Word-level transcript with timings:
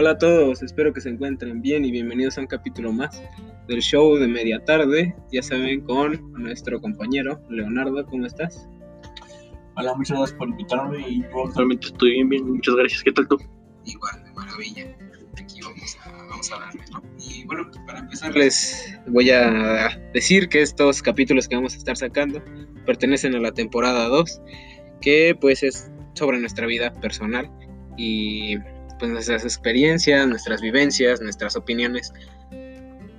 Hola 0.00 0.10
a 0.10 0.18
todos, 0.18 0.62
espero 0.62 0.92
que 0.92 1.00
se 1.00 1.08
encuentren 1.08 1.60
bien 1.60 1.84
y 1.84 1.90
bienvenidos 1.90 2.38
a 2.38 2.42
un 2.42 2.46
capítulo 2.46 2.92
más 2.92 3.20
del 3.66 3.80
show 3.80 4.14
de 4.14 4.28
media 4.28 4.64
tarde. 4.64 5.12
Ya 5.32 5.42
saben, 5.42 5.80
con 5.80 6.32
nuestro 6.34 6.80
compañero 6.80 7.40
Leonardo, 7.50 8.06
¿cómo 8.06 8.24
estás? 8.24 8.68
Hola, 9.74 9.96
muchas 9.96 10.16
gracias 10.16 10.38
por 10.38 10.50
invitarme 10.50 11.00
y 11.00 11.22
yo 11.22 11.46
actualmente 11.48 11.88
estoy 11.88 12.12
bien, 12.12 12.28
bien, 12.28 12.48
muchas 12.48 12.76
gracias. 12.76 13.02
¿Qué 13.02 13.10
tal 13.10 13.26
tú? 13.26 13.38
Igual, 13.86 14.22
de 14.22 14.32
maravilla. 14.34 14.96
Aquí 15.36 15.60
vamos 15.62 15.98
a, 16.04 16.12
vamos 16.28 16.52
a 16.52 16.54
hablarle, 16.54 16.84
¿no? 16.92 17.02
Y 17.18 17.44
bueno, 17.46 17.68
para 17.84 17.98
empezar 17.98 18.32
les 18.36 18.96
voy 19.08 19.30
a 19.30 20.00
decir 20.14 20.48
que 20.48 20.62
estos 20.62 21.02
capítulos 21.02 21.48
que 21.48 21.56
vamos 21.56 21.74
a 21.74 21.76
estar 21.76 21.96
sacando 21.96 22.40
pertenecen 22.86 23.34
a 23.34 23.40
la 23.40 23.50
temporada 23.50 24.06
2, 24.06 24.42
que 25.00 25.36
pues 25.40 25.64
es 25.64 25.90
sobre 26.14 26.38
nuestra 26.38 26.68
vida 26.68 26.92
personal 27.00 27.50
y 27.96 28.58
pues 28.98 29.10
nuestras 29.10 29.44
experiencias, 29.44 30.26
nuestras 30.26 30.60
vivencias, 30.60 31.20
nuestras 31.20 31.56
opiniones, 31.56 32.12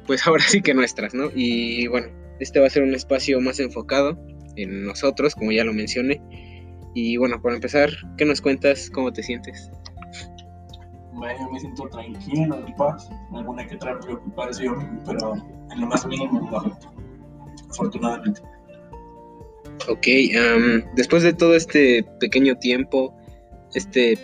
pues 0.06 0.22
ahora 0.28 0.44
sí 0.44 0.62
que 0.62 0.74
nuestras, 0.74 1.14
¿no? 1.14 1.30
Y 1.34 1.88
bueno, 1.88 2.08
este 2.40 2.60
va 2.60 2.68
a 2.68 2.70
ser 2.70 2.84
un 2.84 2.94
espacio 2.94 3.40
más 3.42 3.60
enfocado 3.60 4.18
en 4.56 4.86
nosotros, 4.86 5.36
como 5.36 5.52
ya 5.52 5.64
lo 5.64 5.74
mencioné. 5.74 6.22
Y 6.94 7.18
bueno, 7.18 7.42
para 7.42 7.56
empezar, 7.56 7.90
¿qué 8.18 8.26
nos 8.26 8.42
cuentas? 8.42 8.90
¿Cómo 8.90 9.14
te 9.14 9.24
sientes? 9.24 9.72
Bueno, 11.14 11.52
me 11.52 11.60
siento 11.60 11.88
tranquilo, 11.90 12.64
en 12.66 12.76
paz, 12.76 13.10
alguna 13.34 13.68
que 13.68 13.76
otra 13.76 14.00
preocupación, 14.00 15.02
pero 15.06 15.34
en 15.72 15.82
lo 15.82 15.88
más 15.88 16.06
mínimo 16.08 16.50
no 16.50 16.78
afortunadamente. 17.70 18.42
Ok, 19.88 20.08
después 20.96 21.24
de 21.24 21.34
todo 21.34 21.56
este 21.56 22.04
pequeño 22.20 22.58
tiempo, 22.58 23.16
este 23.74 24.18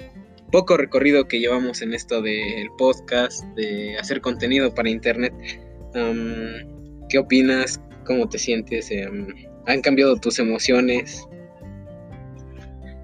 poco 0.55 0.77
recorrido 0.77 1.27
que 1.27 1.37
llevamos 1.37 1.81
en 1.81 1.93
esto 1.93 2.21
del 2.21 2.69
podcast, 2.77 3.43
de 3.55 3.97
hacer 3.99 4.21
contenido 4.21 4.73
para 4.73 4.89
internet. 4.89 5.33
¿Qué 7.09 7.17
opinas? 7.17 7.81
¿Cómo 8.05 8.29
te 8.29 8.37
sientes? 8.37 8.89
Em, 8.89 9.27
¿Han 9.67 9.81
cambiado 9.81 10.15
tus 10.15 10.39
emociones? 10.39 11.27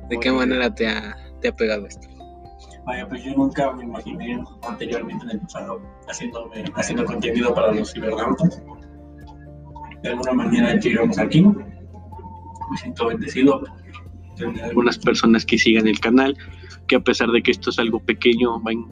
¿De 0.10 0.18
qué 0.22 0.32
manera 0.32 0.74
te 0.74 0.88
ha, 0.88 1.18
te 1.42 1.50
ha 1.50 1.52
pegado 1.54 1.88
esto? 1.88 2.08
Vaya, 2.86 3.06
pues 3.10 3.22
yo 3.26 3.34
nunca 3.36 3.74
me 3.74 3.84
imaginé 3.84 4.42
anteriormente 4.66 5.26
en 5.26 5.32
el 5.32 5.40
pasado 5.42 5.82
haciéndome, 6.08 6.64
haciendo 6.76 7.04
contenido 7.04 7.54
para 7.54 7.74
los 7.74 7.92
cibernautas. 7.92 8.64
De 10.04 10.10
alguna 10.10 10.32
manera 10.32 10.80
llegamos 10.80 11.20
aquí. 11.20 11.42
Me 11.42 12.78
siento 12.78 13.08
bendecido 13.08 13.62
algunas 14.64 14.98
personas 14.98 15.46
que 15.46 15.58
sigan 15.58 15.88
el 15.88 16.00
canal 16.00 16.38
que 16.88 16.96
a 16.96 17.00
pesar 17.00 17.30
de 17.30 17.42
que 17.42 17.52
esto 17.52 17.70
es 17.70 17.80
algo 17.80 18.00
pequeño, 18.00 18.62
va 18.62 18.72
en, 18.72 18.86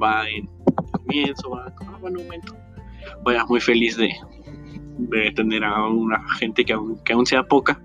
va 0.00 0.28
en 0.28 0.48
comienzo, 0.92 1.50
va, 1.50 1.72
en 2.06 2.16
aumento. 2.16 2.56
Vaya 3.24 3.44
muy 3.46 3.60
feliz 3.60 3.96
de, 3.96 4.10
de 4.98 5.32
tener 5.32 5.64
a 5.64 5.86
una 5.86 6.22
gente 6.38 6.64
que 6.64 6.72
aunque 6.72 7.12
aún 7.12 7.26
sea 7.26 7.42
poca, 7.42 7.80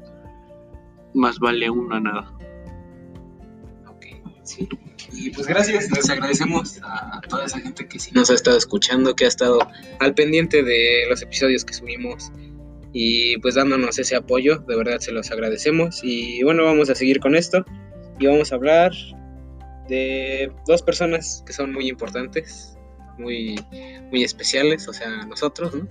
más 1.13 1.39
vale 1.39 1.69
una 1.69 1.99
nada. 1.99 2.31
Sí. 4.43 4.69
Y 5.11 5.31
pues 5.31 5.47
gracias, 5.47 5.89
les 5.91 6.09
agradecemos 6.09 6.79
a 6.83 7.21
toda 7.21 7.45
esa 7.45 7.59
gente 7.59 7.87
que 7.87 7.97
nos 8.13 8.29
ha 8.29 8.33
estado 8.33 8.57
escuchando, 8.57 9.15
que 9.15 9.25
ha 9.25 9.27
estado 9.27 9.59
al 9.99 10.13
pendiente 10.13 10.61
de 10.61 11.05
los 11.09 11.21
episodios 11.21 11.63
que 11.63 11.73
subimos 11.73 12.31
y 12.97 13.37
pues 13.39 13.55
dándonos 13.55 13.99
ese 13.99 14.15
apoyo, 14.15 14.59
de 14.59 14.77
verdad 14.77 14.99
se 14.99 15.11
los 15.11 15.29
agradecemos. 15.29 15.99
Y 16.01 16.41
bueno, 16.43 16.63
vamos 16.63 16.89
a 16.89 16.95
seguir 16.95 17.19
con 17.19 17.35
esto 17.35 17.65
y 18.19 18.25
vamos 18.25 18.53
a 18.53 18.55
hablar 18.55 18.93
de 19.89 20.49
dos 20.65 20.81
personas 20.81 21.43
que 21.45 21.51
son 21.51 21.73
muy 21.73 21.89
importantes, 21.89 22.77
muy, 23.17 23.59
muy 24.11 24.23
especiales, 24.23 24.87
o 24.87 24.93
sea, 24.93 25.25
nosotros, 25.25 25.75
¿no? 25.75 25.89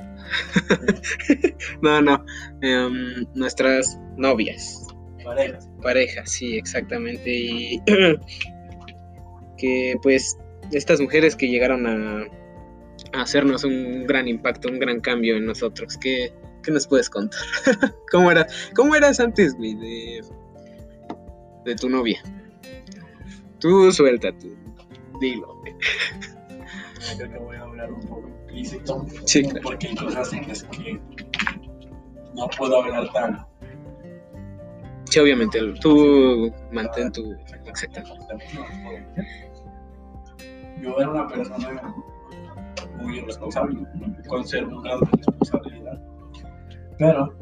no, 1.82 2.00
no, 2.00 2.24
em, 2.62 3.26
nuestras 3.34 3.98
novias. 4.16 4.86
Parejas. 5.22 5.68
Parejas, 5.82 6.30
sí, 6.30 6.56
exactamente. 6.56 7.30
Y 7.30 7.82
que 9.58 9.94
pues 10.02 10.38
estas 10.72 11.02
mujeres 11.02 11.36
que 11.36 11.48
llegaron 11.48 11.86
a, 11.86 12.24
hacernos 13.12 13.62
un 13.62 14.06
gran 14.06 14.26
impacto, 14.26 14.68
un 14.70 14.78
gran 14.78 15.00
cambio 15.00 15.36
en 15.36 15.44
nosotros, 15.44 15.98
¿qué, 15.98 16.32
qué 16.64 16.72
nos 16.72 16.86
puedes 16.86 17.08
contar? 17.08 17.40
¿Cómo, 18.10 18.30
era, 18.30 18.46
¿Cómo 18.74 18.94
eras 18.94 19.20
antes, 19.20 19.54
güey, 19.56 19.74
de, 19.74 20.24
de 21.64 21.74
tu 21.76 21.88
novia? 21.88 22.20
Tú 23.60 23.92
suéltate. 23.92 24.52
Dilo. 25.20 25.62
Creo 27.16 27.30
que 27.30 27.38
voy 27.38 27.56
a 27.56 27.62
hablar 27.62 27.92
un 27.92 28.00
poco 28.00 28.28
implícito. 28.28 29.06
Sí, 29.24 29.48
Porque 29.62 29.88
hay 29.88 29.96
cosas 29.96 30.32
en 30.32 30.48
las 30.48 30.62
que 30.64 31.00
no 32.34 32.48
puedo 32.58 32.82
hablar 32.82 33.12
tan. 33.12 33.46
Sí, 35.04 35.20
obviamente. 35.20 35.60
Tú 35.80 36.52
mantén 36.72 37.12
tu. 37.12 37.32
Exacto. 37.66 38.02
Yo 40.80 40.98
era 40.98 41.10
una 41.10 41.28
persona 41.28 41.94
muy 42.96 43.18
irresponsable, 43.18 43.86
con 44.28 44.46
ser 44.46 44.64
un 44.66 44.82
grado 44.82 45.00
de 45.00 45.16
responsabilidad. 45.16 46.13
Pero 46.98 47.34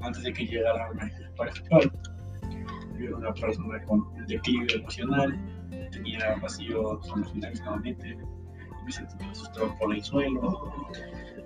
antes 0.00 0.22
de 0.22 0.32
que 0.32 0.46
llegara 0.46 0.86
a 0.86 0.92
mi 0.92 1.10
pareja 1.36 1.62
yo 2.98 3.06
era 3.08 3.16
una 3.16 3.34
persona 3.34 3.82
con 3.84 4.00
un 4.00 4.26
declive 4.26 4.66
emocional, 4.74 5.38
tenía 5.92 6.36
vacío 6.40 7.00
financieramente, 7.32 8.16
me 8.84 8.92
sentía 8.92 9.30
asustado 9.30 9.74
por 9.78 9.94
el 9.94 10.02
suelo. 10.02 10.72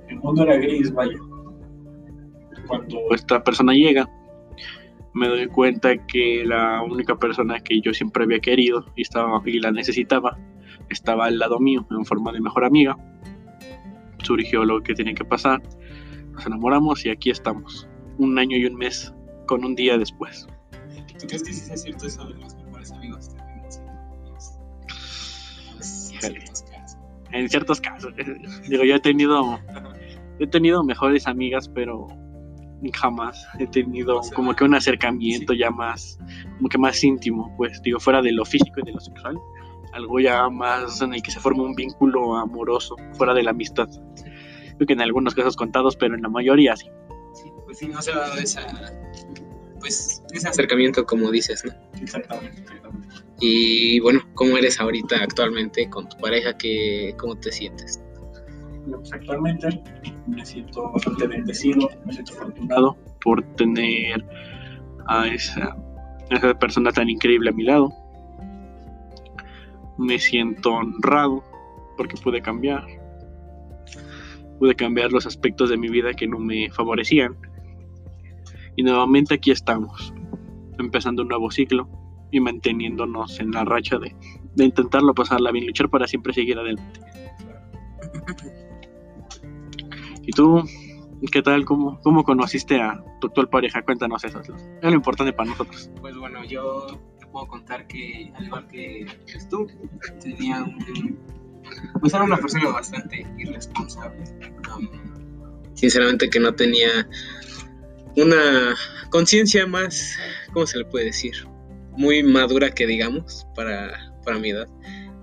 El 0.08 0.16
mundo 0.18 0.42
era 0.44 0.56
gris, 0.56 0.92
vaya. 0.92 1.18
Cuando 2.66 2.98
esta 3.12 3.42
persona 3.42 3.72
llega, 3.72 4.08
me 5.14 5.28
doy 5.28 5.46
cuenta 5.48 5.96
que 6.06 6.44
la 6.44 6.82
única 6.82 7.16
persona 7.16 7.58
que 7.60 7.80
yo 7.80 7.92
siempre 7.92 8.24
había 8.24 8.38
querido 8.38 8.84
y, 8.94 9.02
estaba, 9.02 9.42
y 9.44 9.58
la 9.58 9.72
necesitaba 9.72 10.38
estaba 10.88 11.26
al 11.26 11.38
lado 11.38 11.58
mío 11.58 11.86
en 11.90 12.04
forma 12.04 12.32
de 12.32 12.40
mejor 12.40 12.64
amiga. 12.64 12.96
Surgió 14.22 14.64
lo 14.64 14.82
que 14.82 14.94
tenía 14.94 15.14
que 15.14 15.24
pasar, 15.24 15.62
nos 16.40 16.46
enamoramos 16.46 17.04
y 17.04 17.10
aquí 17.10 17.30
estamos, 17.30 17.86
un 18.16 18.38
año 18.38 18.56
y 18.56 18.64
un 18.64 18.74
mes 18.76 19.12
con 19.46 19.62
un 19.62 19.74
día 19.74 19.98
después. 19.98 20.46
¿Tú 21.18 21.26
crees 21.26 21.42
que 21.42 21.52
sí 21.52 21.70
es 21.70 21.82
cierto 21.82 22.06
eso 22.06 22.26
de 22.26 22.34
los 22.34 22.54
mejores 22.56 22.92
amigos? 22.92 23.30
en 27.32 27.48
ciertos 27.48 27.80
casos. 27.80 28.12
Digo, 28.68 28.84
yo 28.84 28.94
he 28.94 29.00
tenido, 29.00 29.60
he 30.38 30.46
tenido 30.46 30.82
mejores 30.82 31.26
amigas, 31.26 31.68
pero 31.68 32.08
jamás 32.94 33.46
he 33.58 33.66
tenido 33.66 34.20
como 34.34 34.54
que 34.54 34.64
un 34.64 34.74
acercamiento 34.74 35.52
ya 35.52 35.70
más, 35.70 36.18
como 36.56 36.68
que 36.68 36.78
más 36.78 37.04
íntimo, 37.04 37.54
pues 37.56 37.80
digo, 37.82 38.00
fuera 38.00 38.22
de 38.22 38.32
lo 38.32 38.44
físico 38.44 38.80
y 38.80 38.86
de 38.86 38.92
lo 38.92 39.00
sexual, 39.00 39.38
algo 39.92 40.18
ya 40.20 40.48
más 40.48 41.00
en 41.02 41.14
el 41.14 41.22
que 41.22 41.30
se 41.30 41.38
forma 41.38 41.62
un 41.62 41.74
vínculo 41.74 42.36
amoroso, 42.36 42.96
fuera 43.12 43.34
de 43.34 43.42
la 43.42 43.50
amistad. 43.50 43.88
Que 44.86 44.92
en 44.92 45.00
algunos 45.00 45.34
casos 45.34 45.56
contados, 45.56 45.96
pero 45.96 46.14
en 46.14 46.22
la 46.22 46.28
mayoría 46.28 46.76
sí. 46.76 46.88
Sí, 47.34 47.50
pues 47.64 47.78
sí, 47.78 47.88
no 47.88 48.02
se 48.02 48.12
ha 48.12 48.16
dado 48.16 48.34
esa, 48.38 48.66
pues, 49.78 50.22
ese 50.32 50.48
acercamiento 50.48 51.04
como 51.06 51.30
dices, 51.30 51.64
¿no? 51.64 51.72
Exactamente. 52.00 52.64
Y 53.40 54.00
bueno, 54.00 54.20
¿cómo 54.34 54.56
eres 54.58 54.78
ahorita 54.80 55.16
actualmente 55.22 55.88
con 55.88 56.08
tu 56.08 56.16
pareja? 56.18 56.56
¿Qué, 56.56 57.14
¿Cómo 57.18 57.36
te 57.36 57.50
sientes? 57.50 58.02
Pues 58.86 59.12
actualmente 59.12 59.82
me 60.26 60.44
siento 60.44 60.90
bastante 60.92 61.26
bendecido, 61.26 61.88
me 62.04 62.12
siento 62.12 62.32
afortunado 62.34 62.96
por 63.22 63.42
tener 63.54 64.24
a 65.06 65.28
esa, 65.28 65.76
a 66.30 66.34
esa 66.34 66.58
persona 66.58 66.92
tan 66.92 67.08
increíble 67.08 67.50
a 67.50 67.52
mi 67.52 67.64
lado. 67.64 67.92
Me 69.98 70.18
siento 70.18 70.72
honrado 70.72 71.44
porque 71.96 72.16
pude 72.16 72.40
cambiar. 72.40 72.86
Pude 74.60 74.76
cambiar 74.76 75.10
los 75.10 75.26
aspectos 75.26 75.70
de 75.70 75.76
mi 75.76 75.88
vida 75.88 76.12
que 76.12 76.28
no 76.28 76.38
me 76.38 76.70
favorecían. 76.70 77.36
Y 78.76 78.84
nuevamente 78.84 79.34
aquí 79.34 79.50
estamos, 79.50 80.14
empezando 80.78 81.22
un 81.22 81.28
nuevo 81.28 81.50
ciclo 81.50 81.88
y 82.30 82.38
manteniéndonos 82.38 83.40
en 83.40 83.50
la 83.50 83.64
racha 83.64 83.98
de, 83.98 84.14
de 84.54 84.64
intentarlo 84.64 85.14
pasarla 85.14 85.50
bien, 85.50 85.66
luchar 85.66 85.90
para 85.90 86.06
siempre 86.06 86.32
seguir 86.32 86.56
adelante. 86.56 87.00
¿Y 90.22 90.30
tú 90.30 90.62
qué 91.28 91.42
tal? 91.42 91.64
¿Cómo, 91.64 92.00
cómo 92.00 92.24
conociste 92.24 92.80
a 92.80 93.02
tu 93.20 93.28
actual 93.28 93.48
pareja? 93.48 93.82
Cuéntanos 93.82 94.24
eso. 94.24 94.40
Es 94.40 94.54
lo 94.82 94.92
importante 94.92 95.32
para 95.32 95.50
nosotros. 95.50 95.90
Pues 96.00 96.16
bueno, 96.16 96.44
yo 96.44 96.86
te 97.18 97.26
puedo 97.26 97.46
contar 97.46 97.86
que, 97.86 98.32
al 98.34 98.46
igual 98.46 98.66
que 98.68 99.06
tú, 99.48 99.66
tenía 100.22 100.62
un. 100.62 101.39
Pues 102.00 102.14
era 102.14 102.24
una 102.24 102.36
persona 102.36 102.68
bastante 102.68 103.26
irresponsable. 103.38 104.24
Um, 104.76 104.88
sinceramente, 105.74 106.28
que 106.30 106.40
no 106.40 106.54
tenía 106.54 107.08
una 108.16 108.74
conciencia 109.10 109.66
más. 109.66 110.16
¿Cómo 110.52 110.66
se 110.66 110.78
le 110.78 110.84
puede 110.84 111.06
decir? 111.06 111.34
muy 112.00 112.22
madura 112.22 112.70
que 112.70 112.86
digamos 112.86 113.46
para, 113.54 114.12
para 114.24 114.38
mi 114.38 114.50
edad. 114.50 114.68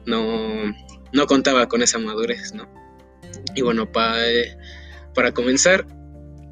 No, 0.06 0.74
no 1.12 1.28
contaba 1.28 1.68
con 1.68 1.82
esa 1.82 1.98
madurez, 1.98 2.54
¿no? 2.54 2.70
Y 3.56 3.62
bueno, 3.62 3.92
para 3.92 5.32
comenzar 5.34 5.86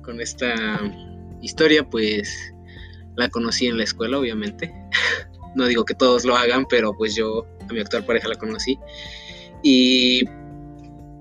con 0.03 0.19
esta 0.19 0.55
historia, 1.41 1.87
pues 1.87 2.53
la 3.15 3.29
conocí 3.29 3.67
en 3.67 3.77
la 3.77 3.83
escuela, 3.83 4.17
obviamente. 4.17 4.73
no 5.55 5.67
digo 5.67 5.85
que 5.85 5.93
todos 5.93 6.25
lo 6.25 6.35
hagan, 6.35 6.65
pero 6.67 6.95
pues 6.97 7.15
yo 7.15 7.45
a 7.69 7.73
mi 7.73 7.79
actual 7.79 8.05
pareja 8.05 8.27
la 8.27 8.35
conocí. 8.35 8.77
Y 9.67 10.23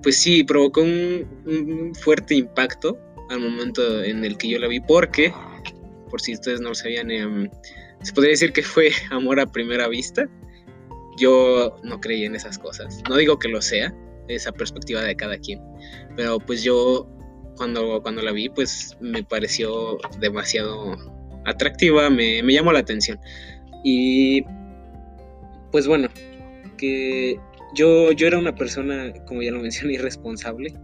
pues 0.02 0.18
sí, 0.18 0.44
provocó 0.44 0.82
un, 0.82 1.92
fuerte 1.98 2.34
impacto 2.34 2.98
al 3.30 3.40
momento 3.40 4.04
en 4.04 4.22
el 4.22 4.36
que 4.36 4.50
yo 4.50 4.58
la 4.58 4.68
vi, 4.68 4.80
porque, 4.80 5.32
por 6.10 6.20
si 6.20 6.34
ustedes 6.34 6.60
no 6.60 6.68
lo 6.68 6.74
sabían, 6.74 7.10
em, 7.10 7.48
se 8.02 8.12
podría 8.12 8.32
decir 8.32 8.52
que 8.52 8.62
fue 8.62 8.90
amor 9.10 9.40
a 9.40 9.46
primera 9.46 9.88
vista. 9.88 10.28
Yo 11.16 11.74
no 11.84 11.98
creía 12.00 12.26
en 12.26 12.34
esas 12.34 12.58
cosas. 12.58 13.02
No 13.08 13.16
digo 13.16 13.38
que 13.38 13.48
lo 13.48 13.62
sea, 13.62 13.94
esa 14.28 14.52
perspectiva 14.52 15.00
de 15.00 15.16
cada 15.16 15.38
quien. 15.38 15.62
Pero 16.14 16.38
pues 16.38 16.62
yo 16.62 17.08
cuando, 17.56 18.02
cuando 18.02 18.20
la 18.20 18.32
vi, 18.32 18.50
pues 18.50 18.94
me 19.00 19.24
pareció 19.24 19.96
demasiado 20.20 20.98
atractiva, 21.46 22.10
me, 22.10 22.42
me 22.42 22.52
llamó 22.52 22.72
la 22.72 22.80
atención. 22.80 23.18
Y 23.84 24.44
pues 25.72 25.86
bueno, 25.86 26.08
que 26.76 27.40
yo, 27.74 28.12
yo 28.12 28.26
era 28.26 28.38
una 28.38 28.54
persona, 28.54 29.12
como 29.26 29.42
ya 29.42 29.52
lo 29.52 29.60
mencioné, 29.60 29.94
irresponsable. 29.94 30.74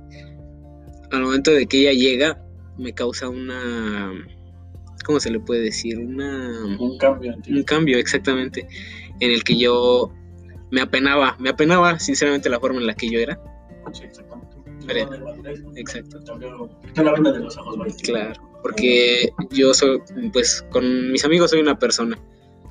Al 1.11 1.23
momento 1.23 1.51
de 1.51 1.67
que 1.67 1.81
ella 1.81 1.93
llega, 1.93 2.43
me 2.79 2.93
causa 2.93 3.29
una... 3.29 4.13
¿Cómo 5.05 5.19
se 5.19 5.31
le 5.31 5.41
puede 5.41 5.63
decir? 5.63 5.99
Una, 5.99 6.77
un 6.79 6.99
cambio. 6.99 7.35
Un 7.49 7.63
cambio, 7.65 7.99
exactamente. 7.99 8.67
En 9.21 9.31
el 9.31 9.43
que 9.43 9.57
yo 9.57 10.13
me 10.71 10.81
apenaba, 10.83 11.37
me 11.39 11.51
apenaba 11.51 11.99
sinceramente 11.99 12.49
la 12.49 12.61
forma 12.61 12.81
en 12.81 12.87
la 12.87 12.95
que 12.95 13.11
yo 13.11 13.19
era. 13.19 13.41
Sí, 13.93 14.05
exactamente. 14.05 14.51
Exacto. 15.77 16.19
la 16.97 17.13
venda 17.13 17.33
de 17.33 17.41
los 17.41 17.57
ojos, 17.57 17.97
Claro, 18.03 18.41
porque 18.63 19.31
yo 19.51 19.73
soy, 19.75 20.01
pues 20.33 20.65
con 20.71 21.13
mis 21.13 21.25
amigos 21.25 21.51
soy 21.51 21.61
una 21.61 21.79
persona, 21.79 22.19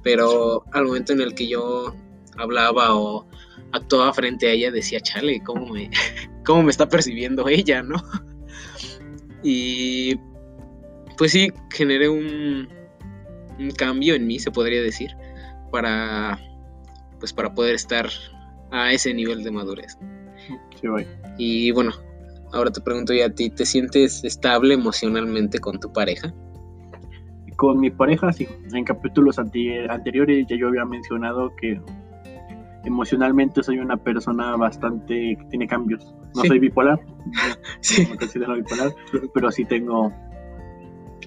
pero 0.04 0.64
al 0.72 0.86
momento 0.86 1.14
en 1.14 1.22
el 1.22 1.34
que 1.34 1.48
yo 1.48 1.96
hablaba 2.38 2.96
o 2.96 3.26
actuaba 3.72 4.14
frente 4.14 4.48
a 4.48 4.52
ella 4.52 4.72
decía, 4.72 5.00
chale, 5.00 5.42
¿cómo 5.44 5.68
me, 5.68 5.90
cómo 6.46 6.64
me 6.64 6.72
está 6.72 6.88
percibiendo 6.88 7.48
ella, 7.48 7.82
no? 7.84 8.02
Y 9.44 10.16
pues 11.18 11.32
sí, 11.32 11.52
generé 11.70 12.10
un, 12.10 12.68
un 13.60 13.72
cambio 13.72 14.16
en 14.16 14.28
mí, 14.28 14.40
se 14.40 14.52
podría 14.52 14.82
decir, 14.82 15.12
para 15.72 16.40
pues 17.20 17.34
para 17.34 17.54
poder 17.54 17.76
estar 17.76 18.08
a 18.72 18.94
ese 18.94 19.14
nivel 19.14 19.44
de 19.44 19.52
madurez. 19.52 19.98
Sí, 20.80 20.88
voy. 20.88 21.06
Y 21.38 21.72
bueno, 21.72 21.92
ahora 22.54 22.72
te 22.72 22.82
pregunto 22.82 23.14
ya 23.14 23.26
a 23.26 23.30
ti, 23.30 23.50
¿te 23.50 23.66
sientes 23.66 24.24
estable 24.24 24.74
emocionalmente 24.74 25.60
con 25.60 25.80
tu 25.80 25.92
pareja? 25.92 26.34
Con 27.58 27.80
mi 27.82 27.92
pareja, 27.92 28.32
sí. 28.32 28.48
En 28.74 28.86
capítulos 28.86 29.38
anteriores 29.38 30.46
ya 30.48 30.56
yo 30.58 30.70
había 30.70 30.86
mencionado 30.86 31.54
que 31.58 31.82
emocionalmente 32.86 33.64
soy 33.64 33.80
una 33.80 33.98
persona 33.98 34.56
bastante 34.56 35.38
que 35.38 35.46
tiene 35.50 35.68
cambios. 35.68 36.14
No 36.36 36.44
soy 36.44 36.60
bipolar, 36.60 37.00
sí. 37.82 38.04
no 38.04 38.12
me 38.12 38.18
considero 38.18 38.56
bipolar, 38.56 38.94
pero 39.34 39.52
sí 39.52 39.66
tengo 39.66 40.12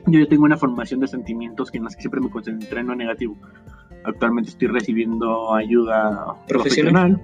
yo 0.06 0.26
tengo 0.26 0.44
una 0.44 0.56
formación 0.56 1.00
de 1.00 1.06
sentimientos 1.06 1.70
que 1.70 1.78
en 1.78 1.84
las 1.84 1.94
que 1.94 2.02
siempre 2.02 2.20
me 2.20 2.30
concentré 2.30 2.80
en 2.80 2.88
lo 2.88 2.96
negativo. 2.96 3.36
Actualmente 4.04 4.50
estoy 4.50 4.68
recibiendo 4.68 5.54
ayuda 5.54 6.34
profesional. 6.48 7.20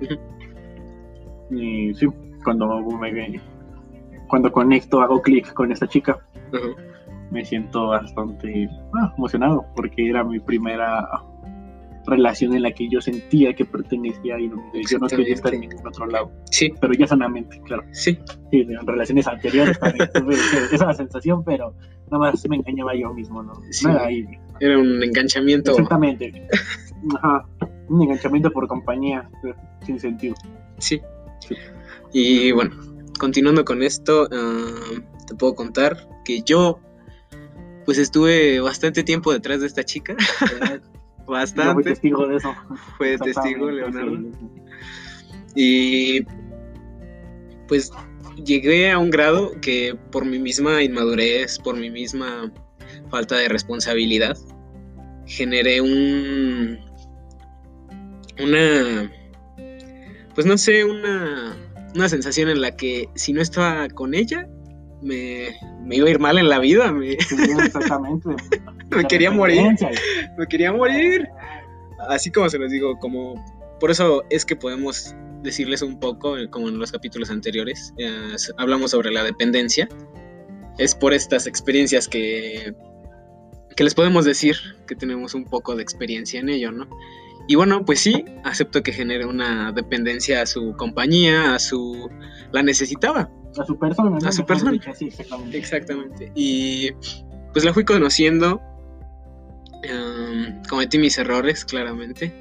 Y 1.50 1.92
sí, 1.94 2.06
cuando 2.44 2.80
me 2.80 3.40
cuando 4.28 4.52
conecto, 4.52 5.00
hago 5.00 5.22
clic 5.22 5.52
con 5.54 5.72
esta 5.72 5.88
chica, 5.88 6.18
me 7.30 7.44
siento 7.44 7.88
bastante 7.88 8.68
ah, 9.00 9.12
emocionado 9.16 9.64
porque 9.74 10.08
era 10.08 10.22
mi 10.22 10.38
primera 10.38 11.08
relación 12.08 12.54
en 12.54 12.62
la 12.62 12.72
que 12.72 12.88
yo 12.88 13.00
sentía 13.00 13.54
que 13.54 13.64
pertenecía 13.64 14.38
y 14.38 14.48
yo 14.48 14.98
no 14.98 15.08
quería 15.08 15.34
estar 15.34 15.54
en 15.54 15.60
ningún 15.60 15.86
otro 15.86 16.06
lado. 16.06 16.32
Sí. 16.50 16.72
Pero 16.80 16.92
ya 16.94 17.06
sanamente, 17.06 17.60
claro. 17.64 17.84
Sí. 17.92 18.18
Sí, 18.50 18.66
en 18.68 18.86
relaciones 18.86 19.26
anteriores 19.26 19.78
también 19.78 20.08
tuve 20.12 20.34
esa 20.72 20.92
sensación, 20.94 21.44
pero 21.44 21.74
nada 22.10 22.18
más 22.18 22.48
me 22.48 22.56
engañaba 22.56 22.94
yo 22.94 23.12
mismo, 23.12 23.42
¿no? 23.42 23.54
Sí. 23.70 23.86
Era 24.60 24.78
un 24.78 25.02
enganchamiento. 25.02 25.72
Exactamente. 25.72 26.48
Ajá. 27.16 27.46
Un 27.88 28.02
enganchamiento 28.02 28.50
por 28.50 28.66
compañía, 28.66 29.28
sin 29.84 30.00
sentido. 30.00 30.34
Sí. 30.78 31.00
Y 32.12 32.52
bueno, 32.52 32.74
continuando 33.18 33.64
con 33.64 33.82
esto, 33.82 34.28
ah, 34.32 35.04
te 35.26 35.34
puedo 35.34 35.54
contar 35.54 36.08
que 36.24 36.42
yo 36.42 36.80
pues 37.84 37.96
estuve 37.96 38.60
bastante 38.60 39.02
tiempo 39.02 39.32
detrás 39.32 39.60
de 39.60 39.66
esta 39.66 39.82
chica. 39.82 40.14
Bastante. 41.28 41.74
fue 41.74 41.84
testigo 41.84 42.26
de 42.26 42.36
eso. 42.36 42.54
Fue 42.96 43.18
testigo, 43.18 43.70
Leonardo. 43.70 44.18
Y 45.54 46.22
pues 47.66 47.92
llegué 48.44 48.90
a 48.90 48.98
un 48.98 49.10
grado 49.10 49.52
que 49.60 49.96
por 50.10 50.24
mi 50.24 50.38
misma 50.38 50.82
inmadurez, 50.82 51.58
por 51.58 51.76
mi 51.76 51.90
misma 51.90 52.50
falta 53.10 53.36
de 53.36 53.48
responsabilidad, 53.48 54.36
generé 55.26 55.80
un... 55.80 56.78
una... 58.40 59.12
pues 60.34 60.46
no 60.46 60.56
sé, 60.56 60.84
una, 60.84 61.56
una 61.94 62.08
sensación 62.08 62.48
en 62.48 62.60
la 62.62 62.74
que 62.76 63.08
si 63.14 63.32
no 63.32 63.42
estaba 63.42 63.88
con 63.88 64.14
ella, 64.14 64.48
me, 65.02 65.56
me 65.82 65.96
iba 65.96 66.06
a 66.08 66.10
ir 66.10 66.18
mal 66.18 66.38
en 66.38 66.48
la 66.48 66.58
vida. 66.58 66.92
Me... 66.92 67.12
exactamente. 67.12 68.28
me 68.90 69.04
quería 69.04 69.30
morir. 69.30 69.76
Me 70.36 70.46
quería 70.46 70.72
morir. 70.72 71.28
Así 72.08 72.30
como 72.30 72.48
se 72.48 72.58
los 72.58 72.70
digo, 72.70 72.98
como 72.98 73.34
por 73.80 73.90
eso 73.90 74.24
es 74.30 74.44
que 74.44 74.56
podemos 74.56 75.14
decirles 75.42 75.82
un 75.82 76.00
poco, 76.00 76.36
eh, 76.36 76.48
como 76.50 76.68
en 76.68 76.78
los 76.78 76.92
capítulos 76.92 77.30
anteriores, 77.30 77.92
eh, 77.98 78.36
hablamos 78.56 78.90
sobre 78.92 79.10
la 79.10 79.22
dependencia. 79.22 79.88
Es 80.78 80.94
por 80.94 81.12
estas 81.12 81.46
experiencias 81.46 82.08
que, 82.08 82.74
que 83.76 83.84
les 83.84 83.94
podemos 83.94 84.24
decir 84.24 84.56
que 84.86 84.94
tenemos 84.94 85.34
un 85.34 85.44
poco 85.44 85.74
de 85.74 85.82
experiencia 85.82 86.40
en 86.40 86.48
ello, 86.48 86.70
¿no? 86.70 86.88
Y 87.48 87.54
bueno, 87.54 87.84
pues 87.84 88.00
sí, 88.00 88.24
acepto 88.44 88.82
que 88.82 88.92
genere 88.92 89.24
una 89.24 89.72
dependencia 89.72 90.42
a 90.42 90.46
su 90.46 90.74
compañía, 90.76 91.54
a 91.54 91.58
su... 91.58 92.10
la 92.52 92.62
necesitaba. 92.62 93.30
A 93.56 93.64
su 93.64 93.78
persona. 93.78 94.18
A 94.24 94.32
su 94.32 94.44
persona. 94.44 94.72
exactamente. 94.76 95.58
exactamente. 95.58 96.32
Y 96.34 96.90
pues 97.52 97.64
la 97.64 97.72
fui 97.72 97.84
conociendo 97.84 98.60
cometí 100.68 100.98
mis 100.98 101.18
errores, 101.18 101.64
claramente. 101.64 102.32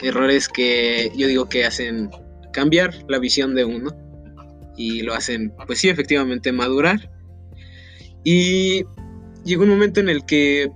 Errores 0.00 0.48
que 0.48 1.10
yo 1.16 1.26
digo 1.26 1.48
que 1.48 1.64
hacen 1.64 2.10
cambiar 2.52 2.94
la 3.08 3.18
visión 3.18 3.54
de 3.54 3.64
uno 3.64 3.90
y 4.76 5.02
lo 5.02 5.14
hacen, 5.14 5.52
pues 5.66 5.80
sí, 5.80 5.88
efectivamente 5.88 6.52
madurar. 6.52 7.10
Y 8.24 8.84
llegó 9.44 9.64
un 9.64 9.70
momento 9.70 10.00
en 10.00 10.08
el 10.08 10.24
que 10.24 10.70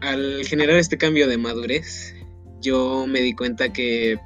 al 0.00 0.44
generar 0.44 0.76
este 0.76 0.98
cambio 0.98 1.26
de 1.26 1.36
madurez, 1.36 2.14
yo 2.60 3.06
me 3.06 3.20
di 3.20 3.34
cuenta 3.34 3.72
que 3.72 4.18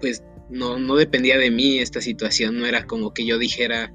pues 0.00 0.22
no, 0.50 0.78
no 0.78 0.96
dependía 0.96 1.38
de 1.38 1.50
mí 1.50 1.78
esta 1.78 2.00
situación, 2.00 2.58
no 2.58 2.66
era 2.66 2.86
como 2.86 3.12
que 3.12 3.26
yo 3.26 3.38
dijera, 3.38 3.92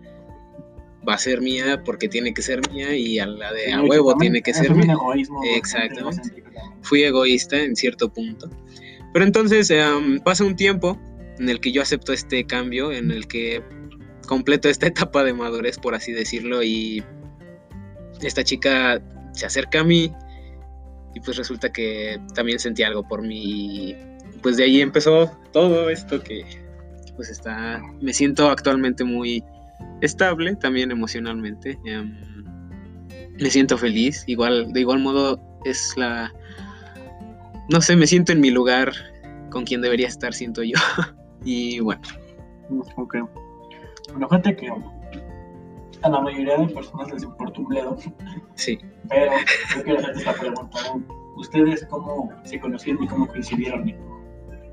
va 1.07 1.15
a 1.15 1.17
ser 1.17 1.41
mía 1.41 1.81
porque 1.83 2.07
tiene 2.07 2.33
que 2.33 2.41
ser 2.41 2.61
mía 2.71 2.95
y 2.95 3.19
a 3.19 3.25
la 3.25 3.51
de 3.53 3.73
a 3.73 3.81
huevo 3.81 4.15
tiene 4.17 4.41
que 4.41 4.53
ser 4.53 4.73
mía. 4.73 4.95
Exactamente. 5.55 6.43
Fui 6.81 7.03
egoísta 7.03 7.61
en 7.61 7.75
cierto 7.75 8.11
punto. 8.11 8.49
Pero 9.13 9.25
entonces 9.25 9.69
em, 9.69 10.19
pasa 10.19 10.43
un 10.43 10.55
tiempo 10.55 10.99
en 11.39 11.49
el 11.49 11.59
que 11.59 11.71
yo 11.71 11.81
acepto 11.81 12.13
este 12.13 12.45
cambio, 12.45 12.91
en 12.91 13.11
el 13.11 13.27
que 13.27 13.63
completo 14.27 14.69
esta 14.69 14.87
etapa 14.87 15.23
de 15.23 15.33
madurez, 15.33 15.77
por 15.77 15.95
así 15.95 16.11
decirlo, 16.11 16.63
y 16.63 17.03
esta 18.21 18.43
chica 18.43 19.01
se 19.33 19.45
acerca 19.45 19.81
a 19.81 19.83
mí 19.83 20.11
y 21.15 21.19
pues 21.19 21.37
resulta 21.37 21.71
que 21.71 22.19
también 22.33 22.59
sentí 22.59 22.83
algo 22.83 23.07
por 23.07 23.21
mí 23.21 23.95
pues 24.43 24.57
de 24.57 24.65
ahí 24.65 24.81
empezó 24.81 25.31
todo 25.51 25.89
esto 25.89 26.21
que 26.21 26.43
pues 27.15 27.29
está, 27.29 27.81
me 28.01 28.13
siento 28.13 28.49
actualmente 28.49 29.03
muy 29.03 29.43
estable 30.01 30.55
también 30.55 30.91
emocionalmente. 30.91 31.79
Em, 31.85 32.13
me 33.39 33.49
siento 33.49 33.77
feliz. 33.77 34.23
Igual, 34.27 34.73
de 34.73 34.81
igual 34.81 34.99
modo 34.99 35.39
es 35.65 35.93
la. 35.95 36.31
No 37.69 37.81
sé, 37.81 37.95
me 37.95 38.05
siento 38.05 38.31
en 38.31 38.41
mi 38.41 38.51
lugar 38.51 38.91
con 39.49 39.63
quien 39.63 39.81
debería 39.81 40.07
estar, 40.07 40.33
siento 40.33 40.63
yo. 40.63 40.75
y 41.45 41.79
bueno. 41.79 42.01
Ok. 42.97 43.15
Bueno, 44.11 44.27
fíjate 44.27 44.55
que 44.55 44.69
a 46.01 46.09
la 46.09 46.19
mayoría 46.19 46.57
de 46.57 46.67
personas 46.67 47.11
les 47.11 47.23
importa 47.23 47.59
un 47.59 47.67
bledo. 47.67 47.97
Sí. 48.55 48.77
Pero 49.09 49.31
yo 49.75 49.83
quiero 49.83 49.99
hacerte 49.99 50.19
esta 50.19 50.33
pregunta. 50.33 50.79
¿Ustedes 51.37 51.85
cómo 51.89 52.31
se 52.43 52.59
conocieron 52.59 53.03
y 53.03 53.07
cómo 53.07 53.27
coincidieron 53.27 54.12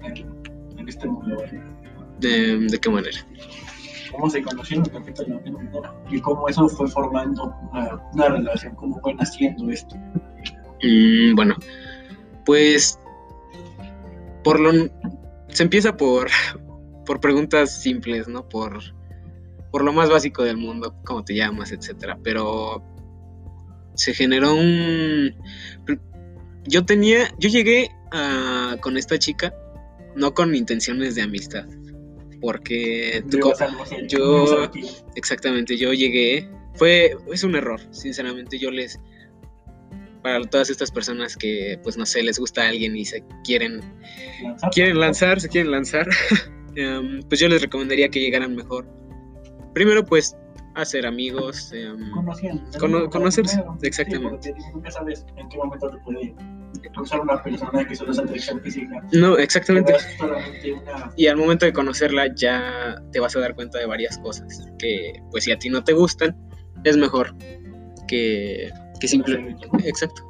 en, 0.03 0.89
este 0.89 1.07
mundo. 1.07 1.37
¿De, 2.19 2.59
de 2.59 2.79
qué 2.79 2.91
manera? 2.91 3.19
cómo 4.11 4.31
se 4.31 4.43
conocieron 4.43 4.87
el 4.87 6.15
y 6.15 6.21
cómo 6.21 6.49
eso 6.49 6.69
fue 6.69 6.89
formando 6.89 7.55
una, 7.71 8.01
una 8.13 8.29
relación, 8.29 8.75
cómo 8.75 9.01
fue 9.01 9.15
naciendo 9.15 9.71
esto. 9.71 9.97
Mm, 10.83 11.35
bueno, 11.35 11.57
pues 12.45 12.99
por 14.43 14.61
lo 14.61 14.73
se 15.49 15.63
empieza 15.63 15.97
por 15.97 16.29
por 17.07 17.21
preguntas 17.21 17.83
simples, 17.83 18.29
¿no? 18.29 18.49
Por 18.49 18.81
por 19.71 19.85
lo 19.85 19.93
más 19.93 20.11
básico 20.11 20.43
del 20.43 20.57
mundo, 20.57 20.97
cómo 21.05 21.25
te 21.25 21.35
llamas, 21.35 21.73
etcétera, 21.73 22.19
pero 22.23 22.83
se 23.95 24.15
generó 24.15 24.55
un 24.55 25.35
yo 26.65 26.85
tenía 26.85 27.29
yo 27.39 27.49
llegué 27.49 27.91
a, 28.13 28.77
con 28.81 28.97
esta 28.97 29.19
chica 29.19 29.55
no 30.17 30.35
con 30.35 30.55
intenciones 30.55 31.15
de 31.15 31.23
amistad 31.23 31.67
porque 32.41 33.23
tú, 33.31 33.53
yo 34.09 34.71
exactamente 35.15 35.77
yo 35.77 35.93
llegué 35.93 36.49
fue 36.75 37.17
es 37.33 37.45
un 37.45 37.55
error 37.55 37.81
sinceramente 37.91 38.59
yo 38.59 38.71
les 38.71 38.99
para 40.23 40.41
todas 40.45 40.71
estas 40.71 40.91
personas 40.91 41.37
que 41.37 41.79
pues 41.83 41.97
no 41.97 42.07
sé 42.07 42.23
les 42.23 42.39
gusta 42.39 42.63
a 42.63 42.69
alguien 42.69 42.97
y 42.97 43.05
se 43.05 43.25
quieren 43.45 43.81
quieren 44.73 44.99
lanzar 44.99 45.41
se 45.41 45.49
quieren 45.49 45.71
lanzar 45.71 46.09
em, 46.77 47.21
pues 47.29 47.41
yo 47.41 47.49
les 47.49 47.63
recomendaría 47.63 48.09
que 48.09 48.21
llegaran 48.21 48.55
mejor. 48.55 48.87
Primero 49.75 50.05
pues 50.05 50.37
hacer 50.83 51.07
amigos 51.07 51.73
um, 51.73 52.11
conocerse 53.11 53.63
exactamente 53.83 54.55
nunca 54.73 54.91
sabes 54.91 55.27
en 55.37 55.49
qué 55.49 55.57
momento 55.57 55.91
te 55.91 55.99
puede 55.99 56.35
usar 57.01 57.21
una 57.21 57.43
persona 57.43 57.87
que 57.87 57.95
solo 57.95 58.13
es 58.13 58.19
atracción 58.19 58.61
física. 58.61 59.03
No, 59.13 59.37
exactamente. 59.39 59.95
Y 61.17 61.27
al 61.27 61.37
momento 61.37 61.67
de 61.67 61.73
conocerla 61.73 62.35
ya 62.35 63.03
te 63.13 63.21
vas 63.21 63.37
a 63.37 63.41
dar 63.41 63.55
cuenta 63.55 63.79
de 63.79 63.87
varias 63.87 64.19
cosas 64.19 64.69
que 64.79 65.21
pues 65.31 65.45
si 65.45 65.53
a 65.53 65.59
ti 65.59 65.69
no 65.69 65.83
te 65.83 65.93
gustan, 65.93 66.37
es 66.85 66.97
mejor 66.97 67.35
que, 68.09 68.71
que 69.01 69.09
simplemente... 69.09 69.69
Exacto. 69.85 70.23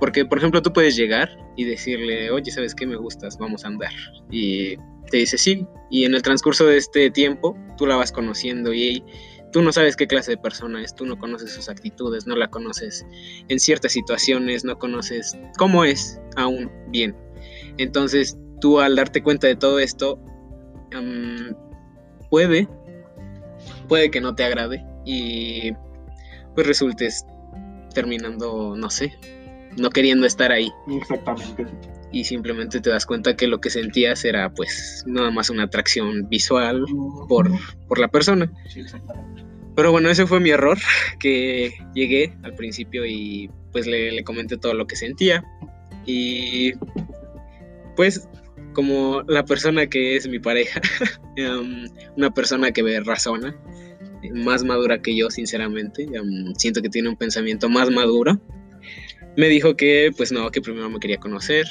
Porque, 0.00 0.24
por 0.24 0.38
ejemplo, 0.38 0.62
tú 0.62 0.72
puedes 0.72 0.96
llegar 0.96 1.28
y 1.56 1.64
decirle, 1.64 2.30
oye, 2.30 2.50
¿sabes 2.50 2.74
qué 2.74 2.86
me 2.86 2.96
gustas? 2.96 3.38
Vamos 3.38 3.64
a 3.64 3.68
andar. 3.68 3.92
Y 4.30 4.76
te 5.10 5.18
dice 5.18 5.38
sí. 5.38 5.66
Y 5.90 6.04
en 6.04 6.14
el 6.14 6.22
transcurso 6.22 6.66
de 6.66 6.76
este 6.76 7.10
tiempo, 7.10 7.56
tú 7.78 7.86
la 7.86 7.96
vas 7.96 8.12
conociendo 8.12 8.74
y 8.74 9.02
tú 9.52 9.62
no 9.62 9.72
sabes 9.72 9.96
qué 9.96 10.06
clase 10.06 10.32
de 10.32 10.36
persona 10.36 10.82
es, 10.82 10.94
tú 10.94 11.06
no 11.06 11.18
conoces 11.18 11.52
sus 11.52 11.68
actitudes, 11.68 12.26
no 12.26 12.36
la 12.36 12.48
conoces 12.48 13.06
en 13.48 13.58
ciertas 13.58 13.92
situaciones, 13.92 14.64
no 14.64 14.78
conoces 14.78 15.38
cómo 15.56 15.84
es 15.84 16.20
aún 16.36 16.70
bien. 16.88 17.16
Entonces, 17.78 18.36
tú 18.60 18.80
al 18.80 18.96
darte 18.96 19.22
cuenta 19.22 19.46
de 19.46 19.56
todo 19.56 19.78
esto, 19.78 20.20
puede, 22.28 22.68
puede 23.88 24.10
que 24.10 24.20
no 24.20 24.34
te 24.34 24.44
agrade 24.44 24.84
y 25.04 25.72
pues 26.54 26.66
resultes 26.66 27.24
terminando, 27.94 28.74
no 28.76 28.90
sé, 28.90 29.18
no 29.76 29.90
queriendo 29.90 30.26
estar 30.26 30.52
ahí. 30.52 30.70
Exactamente. 30.88 31.97
Y 32.10 32.24
simplemente 32.24 32.80
te 32.80 32.90
das 32.90 33.04
cuenta 33.04 33.36
que 33.36 33.46
lo 33.46 33.60
que 33.60 33.70
sentías 33.70 34.24
era 34.24 34.52
pues 34.54 35.04
nada 35.06 35.30
más 35.30 35.50
una 35.50 35.64
atracción 35.64 36.28
visual 36.28 36.84
por, 37.28 37.50
por 37.86 37.98
la 37.98 38.08
persona. 38.08 38.50
Sí. 38.68 38.82
Pero 39.78 39.92
bueno, 39.92 40.10
ese 40.10 40.26
fue 40.26 40.40
mi 40.40 40.50
error, 40.50 40.76
que 41.20 41.72
llegué 41.94 42.36
al 42.42 42.52
principio 42.56 43.06
y 43.06 43.48
pues 43.70 43.86
le, 43.86 44.24
comenté 44.24 44.56
todo 44.56 44.74
lo 44.74 44.88
que 44.88 44.96
sentía. 44.96 45.44
Y 46.04 46.72
pues 47.94 48.28
como 48.72 49.22
la 49.28 49.44
persona 49.44 49.86
que 49.86 50.16
es 50.16 50.26
mi 50.26 50.40
pareja, 50.40 50.80
em, 51.36 51.86
una 52.16 52.34
persona 52.34 52.72
que 52.72 52.82
me 52.82 52.98
razona, 52.98 53.56
más 54.34 54.64
madura 54.64 55.00
que 55.00 55.16
yo, 55.16 55.30
sinceramente, 55.30 56.08
em, 56.12 56.52
siento 56.56 56.82
que 56.82 56.88
tiene 56.88 57.08
un 57.08 57.16
pensamiento 57.16 57.68
más 57.68 57.88
maduro, 57.88 58.40
me 59.38 59.48
dijo 59.48 59.76
que 59.76 60.10
pues 60.16 60.32
no, 60.32 60.50
que 60.50 60.60
primero 60.60 60.90
me 60.90 60.98
quería 60.98 61.18
conocer. 61.18 61.66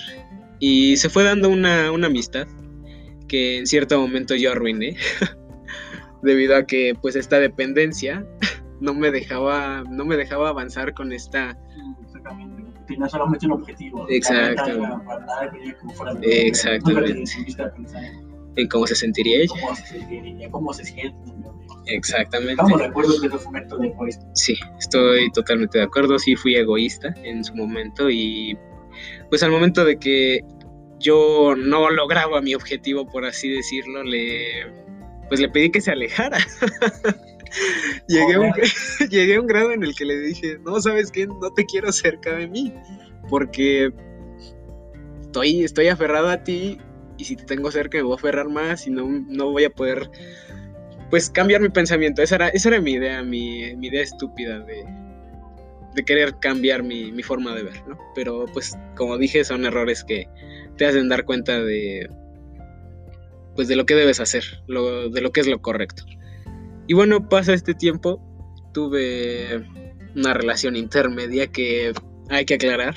Y 0.59 0.97
se 0.97 1.09
fue 1.09 1.23
dando 1.23 1.49
una, 1.49 1.91
una 1.91 2.07
amistad 2.07 2.47
que 3.27 3.57
en 3.57 3.67
cierto 3.67 3.99
momento 3.99 4.35
yo 4.35 4.53
arruiné. 4.53 4.95
debido 6.23 6.55
a 6.55 6.65
que 6.65 6.95
pues 7.01 7.15
esta 7.15 7.39
dependencia 7.39 8.25
no 8.81 8.93
me 8.93 9.11
dejaba 9.11 9.83
no 9.89 10.05
me 10.05 10.17
dejaba 10.17 10.49
avanzar 10.49 10.93
con 10.93 11.11
esta 11.11 11.57
exactamente 12.03 12.63
tenía 12.87 13.07
solamente 13.07 13.45
un 13.45 13.51
objetivo 13.53 14.07
exactamente 14.09 16.47
exactamente 16.47 17.23
en 18.57 18.67
cómo 18.67 18.85
se 18.87 18.95
sentiría 18.95 19.37
ella 19.39 19.53
cómo 19.61 19.75
se 19.75 19.85
sentiría 19.85 20.51
cómo 20.51 20.73
se 20.73 20.83
siente 20.83 21.15
Exactamente. 21.87 22.51
Estamos 22.53 22.79
de 22.79 22.85
acuerdo 22.85 23.19
que 23.19 23.27
eso 23.27 23.39
fue 23.39 23.49
un 23.49 23.57
acto 23.57 23.77
de 23.77 23.87
egoísta. 23.87 24.25
Sí, 24.33 24.55
estoy 24.79 25.31
totalmente 25.31 25.77
de 25.77 25.85
acuerdo. 25.85 26.19
Sí, 26.19 26.35
fui 26.35 26.55
egoísta 26.55 27.13
en 27.23 27.43
su 27.43 27.55
momento 27.55 28.09
y 28.09 28.57
pues 29.29 29.43
al 29.43 29.51
momento 29.51 29.85
de 29.85 29.97
que 29.97 30.41
yo 30.99 31.55
no 31.57 31.89
lograba 31.89 32.41
mi 32.41 32.55
objetivo, 32.55 33.07
por 33.07 33.25
así 33.25 33.49
decirlo, 33.49 34.03
le 34.03 34.65
pues 35.27 35.39
le 35.39 35.49
pedí 35.49 35.71
que 35.71 35.81
se 35.81 35.91
alejara. 35.91 36.37
llegué, 38.07 38.33
a 38.35 38.39
un, 38.39 38.53
llegué 39.09 39.35
a 39.35 39.41
un 39.41 39.47
grado 39.47 39.71
en 39.71 39.83
el 39.83 39.95
que 39.95 40.05
le 40.05 40.19
dije, 40.19 40.57
no, 40.65 40.79
¿sabes 40.81 41.11
qué? 41.11 41.27
No 41.27 41.53
te 41.53 41.65
quiero 41.65 41.91
cerca 41.91 42.35
de 42.35 42.47
mí, 42.47 42.73
porque 43.29 43.91
estoy, 45.21 45.63
estoy 45.63 45.87
aferrado 45.89 46.29
a 46.29 46.43
ti 46.43 46.79
y 47.17 47.25
si 47.25 47.35
te 47.35 47.43
tengo 47.43 47.71
cerca 47.71 47.97
me 47.97 48.03
voy 48.03 48.13
a 48.13 48.15
aferrar 48.15 48.49
más 48.49 48.87
y 48.87 48.91
no, 48.91 49.07
no 49.07 49.51
voy 49.51 49.65
a 49.65 49.69
poder, 49.69 50.09
pues, 51.09 51.29
cambiar 51.29 51.61
mi 51.61 51.69
pensamiento. 51.69 52.21
Esa 52.21 52.35
era, 52.35 52.49
esa 52.49 52.69
era 52.69 52.81
mi 52.81 52.93
idea, 52.93 53.23
mi, 53.23 53.75
mi 53.75 53.87
idea 53.87 54.03
estúpida 54.03 54.59
de, 54.59 54.85
de 55.95 56.05
querer 56.05 56.35
cambiar 56.39 56.83
mi, 56.83 57.11
mi 57.11 57.23
forma 57.23 57.55
de 57.55 57.63
ver, 57.63 57.87
¿no? 57.87 57.97
Pero, 58.15 58.45
pues, 58.53 58.77
como 58.95 59.17
dije, 59.17 59.43
son 59.43 59.65
errores 59.65 60.03
que 60.03 60.27
te 60.77 60.85
hacen 60.85 61.09
dar 61.09 61.25
cuenta 61.25 61.59
de 61.61 62.09
pues 63.57 63.67
de 63.67 63.75
lo 63.75 63.87
que 63.87 63.95
debes 63.95 64.19
hacer, 64.19 64.43
de 64.67 65.21
lo 65.21 65.31
que 65.31 65.41
es 65.41 65.47
lo 65.47 65.59
correcto. 65.63 66.03
Y 66.85 66.93
bueno, 66.93 67.27
pasa 67.27 67.55
este 67.55 67.73
tiempo, 67.73 68.21
tuve 68.71 69.65
una 70.15 70.35
relación 70.35 70.75
intermedia 70.75 71.47
que 71.47 71.91
hay 72.29 72.45
que 72.45 72.53
aclarar, 72.53 72.95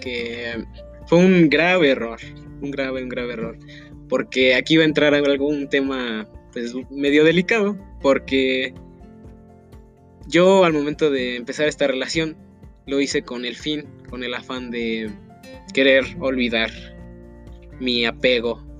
que 0.00 0.64
fue 1.06 1.18
un 1.18 1.50
grave 1.50 1.90
error, 1.90 2.20
un 2.60 2.70
grave, 2.70 3.02
un 3.02 3.08
grave 3.08 3.32
error, 3.32 3.58
porque 4.08 4.54
aquí 4.54 4.76
va 4.76 4.82
a 4.82 4.86
entrar 4.86 5.14
algún 5.14 5.68
tema 5.68 6.28
pues 6.52 6.74
medio 6.90 7.24
delicado, 7.24 7.76
porque 8.02 8.74
yo 10.26 10.64
al 10.64 10.72
momento 10.72 11.10
de 11.10 11.36
empezar 11.36 11.68
esta 11.68 11.86
relación 11.86 12.36
lo 12.86 13.00
hice 13.00 13.22
con 13.22 13.44
el 13.44 13.56
fin, 13.56 13.86
con 14.08 14.24
el 14.24 14.34
afán 14.34 14.70
de 14.70 15.10
querer 15.72 16.04
olvidar 16.18 16.70
mi 17.78 18.04
apego 18.04 18.70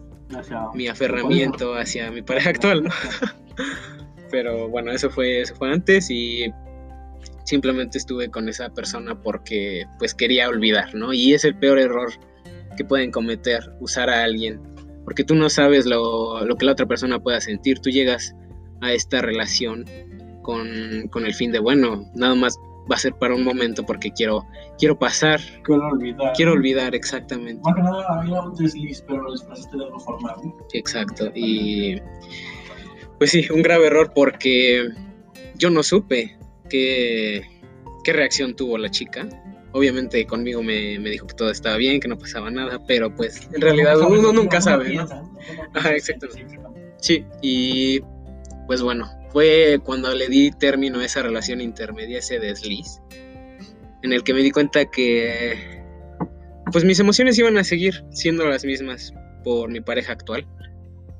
mi 0.74 0.88
aferramiento 0.88 1.74
hacia 1.74 2.10
mi 2.10 2.22
pareja 2.22 2.50
actual, 2.50 2.84
¿no? 2.84 2.90
Pero 4.30 4.68
bueno, 4.68 4.92
eso 4.92 5.10
fue, 5.10 5.40
eso 5.40 5.54
fue 5.56 5.72
antes 5.72 6.08
y 6.10 6.52
simplemente 7.44 7.98
estuve 7.98 8.30
con 8.30 8.48
esa 8.48 8.68
persona 8.70 9.20
porque 9.20 9.84
pues 9.98 10.14
quería 10.14 10.48
olvidar, 10.48 10.94
¿no? 10.94 11.12
Y 11.12 11.34
es 11.34 11.44
el 11.44 11.56
peor 11.56 11.78
error 11.78 12.12
que 12.80 12.84
pueden 12.86 13.10
cometer, 13.10 13.60
usar 13.78 14.08
a 14.08 14.24
alguien, 14.24 14.58
porque 15.04 15.22
tú 15.22 15.34
no 15.34 15.50
sabes 15.50 15.84
lo, 15.84 16.42
lo 16.46 16.56
que 16.56 16.64
la 16.64 16.72
otra 16.72 16.86
persona 16.86 17.20
pueda 17.20 17.38
sentir, 17.38 17.78
tú 17.78 17.90
llegas 17.90 18.34
a 18.80 18.94
esta 18.94 19.20
relación 19.20 19.84
con, 20.40 20.66
con 21.10 21.26
el 21.26 21.34
fin 21.34 21.52
de, 21.52 21.58
bueno, 21.58 22.10
nada 22.14 22.34
más 22.34 22.56
va 22.90 22.96
a 22.96 22.98
ser 22.98 23.12
para 23.16 23.34
un 23.34 23.44
momento 23.44 23.84
porque 23.84 24.10
quiero 24.12 24.46
quiero 24.78 24.98
pasar. 24.98 25.40
Quiero 25.62 25.88
olvidar. 25.88 26.32
Quiero 26.34 26.52
olvidar, 26.52 26.94
exactamente. 26.94 27.60
Más 27.62 27.74
que 27.74 27.82
nada 27.82 28.06
había 28.08 28.40
un 28.40 28.54
desliz, 28.54 29.04
pero 29.06 29.24
lo 29.24 29.34
de 29.34 29.84
algo 29.84 30.00
formal. 30.00 30.36
Exacto. 30.72 31.30
Y 31.34 32.00
pues 33.18 33.32
sí, 33.32 33.46
un 33.52 33.60
grave 33.60 33.88
error 33.88 34.12
porque 34.14 34.88
yo 35.56 35.68
no 35.68 35.82
supe 35.82 36.38
qué, 36.70 37.42
qué 38.04 38.12
reacción 38.14 38.56
tuvo 38.56 38.78
la 38.78 38.90
chica. 38.90 39.28
Obviamente 39.72 40.26
conmigo 40.26 40.62
me, 40.62 40.98
me, 40.98 41.10
dijo 41.10 41.26
que 41.26 41.34
todo 41.34 41.50
estaba 41.50 41.76
bien, 41.76 42.00
que 42.00 42.08
no 42.08 42.18
pasaba 42.18 42.50
nada, 42.50 42.80
pero 42.86 43.14
pues 43.14 43.48
en 43.52 43.60
realidad 43.60 44.00
uno, 44.00 44.32
nunca 44.32 44.60
sabe, 44.60 44.94
¿no? 44.94 45.06
Ajá, 45.74 45.94
exacto. 45.94 46.26
Sí, 46.98 47.24
y 47.40 48.00
pues 48.66 48.82
bueno, 48.82 49.08
fue 49.30 49.80
cuando 49.84 50.12
le 50.14 50.28
di 50.28 50.50
término 50.50 50.98
a 51.00 51.04
esa 51.04 51.22
relación 51.22 51.60
intermedia, 51.60 52.18
ese 52.18 52.40
desliz, 52.40 53.00
en 54.02 54.12
el 54.12 54.24
que 54.24 54.34
me 54.34 54.40
di 54.40 54.50
cuenta 54.50 54.90
que 54.90 55.80
pues 56.72 56.84
mis 56.84 57.00
emociones 57.00 57.38
iban 57.38 57.56
a 57.56 57.64
seguir 57.64 58.04
siendo 58.10 58.46
las 58.46 58.64
mismas 58.64 59.14
por 59.44 59.70
mi 59.70 59.80
pareja 59.80 60.12
actual, 60.12 60.46